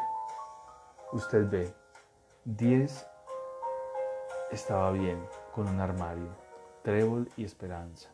Usted 1.12 1.48
ve, 1.50 1.74
10 2.44 3.06
estaba 4.50 4.90
bien 4.90 5.24
con 5.54 5.68
un 5.68 5.80
armario, 5.80 6.26
trébol 6.82 7.30
y 7.36 7.44
esperanza. 7.44 8.08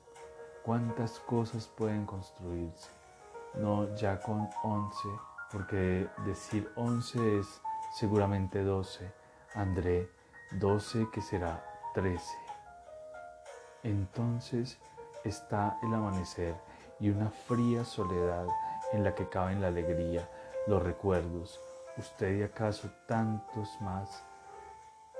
¿Cuántas 0.62 1.18
cosas 1.20 1.66
pueden 1.66 2.04
construirse? 2.04 2.90
No 3.54 3.94
ya 3.96 4.20
con 4.20 4.46
11, 4.62 5.08
porque 5.50 6.08
decir 6.26 6.70
11 6.76 7.38
es 7.38 7.62
seguramente 7.94 8.62
12. 8.62 9.10
André, 9.54 10.10
12 10.60 11.08
que 11.10 11.22
será 11.22 11.64
13. 11.94 12.22
Entonces 13.82 14.76
está 15.24 15.78
el 15.82 15.94
amanecer 15.94 16.54
y 17.00 17.08
una 17.08 17.30
fría 17.30 17.82
soledad 17.82 18.46
en 18.92 19.04
la 19.04 19.14
que 19.14 19.26
caben 19.30 19.62
la 19.62 19.68
alegría, 19.68 20.28
los 20.66 20.82
recuerdos, 20.82 21.58
usted 21.98 22.38
y 22.38 22.42
acaso 22.42 22.88
tantos 23.06 23.68
más. 23.80 24.24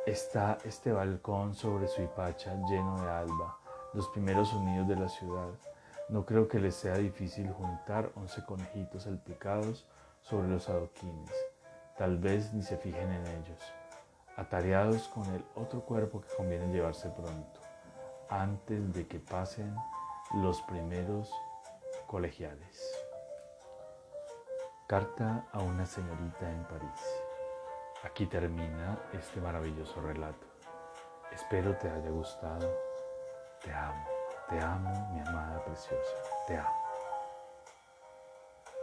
Está 0.07 0.59
este 0.65 0.93
balcón 0.93 1.55
sobre 1.55 1.89
su 1.89 2.03
hipacha 2.03 2.55
lleno 2.69 3.01
de 3.03 3.11
alba, 3.11 3.59
los 3.93 4.09
primeros 4.09 4.49
sonidos 4.49 4.89
de 4.89 4.97
la 4.97 5.09
ciudad. 5.09 5.49
No 6.09 6.25
creo 6.25 6.49
que 6.49 6.59
les 6.59 6.75
sea 6.75 6.95
difícil 6.95 7.53
juntar 7.53 8.11
once 8.15 8.43
conejitos 8.45 9.03
salpicados 9.03 9.87
sobre 10.23 10.49
los 10.49 10.69
adoquines. 10.69 11.33
Tal 11.99 12.17
vez 12.17 12.53
ni 12.55 12.63
se 12.63 12.77
fijen 12.79 13.13
en 13.13 13.27
ellos, 13.27 13.61
atareados 14.37 15.09
con 15.09 15.25
el 15.35 15.45
otro 15.57 15.81
cuerpo 15.81 16.21
que 16.21 16.35
conviene 16.37 16.73
llevarse 16.73 17.11
pronto, 17.11 17.61
antes 18.31 18.95
de 18.95 19.07
que 19.07 19.19
pasen 19.19 19.75
los 20.35 20.63
primeros 20.63 21.31
colegiales. 22.07 23.08
Carta 24.89 25.45
a 25.53 25.59
una 25.59 25.85
señorita 25.85 26.51
en 26.51 26.65
París. 26.65 27.21
Aquí 28.05 28.25
termina 28.25 28.99
este 29.13 29.39
maravilloso 29.39 30.01
relato. 30.01 30.47
Espero 31.31 31.77
te 31.77 31.91
haya 31.91 32.09
gustado. 32.09 32.75
Te 33.63 33.71
amo, 33.71 34.07
te 34.49 34.59
amo, 34.59 35.11
mi 35.13 35.21
amada 35.21 35.63
preciosa. 35.63 36.15
Te 36.47 36.57
amo. 36.57 36.78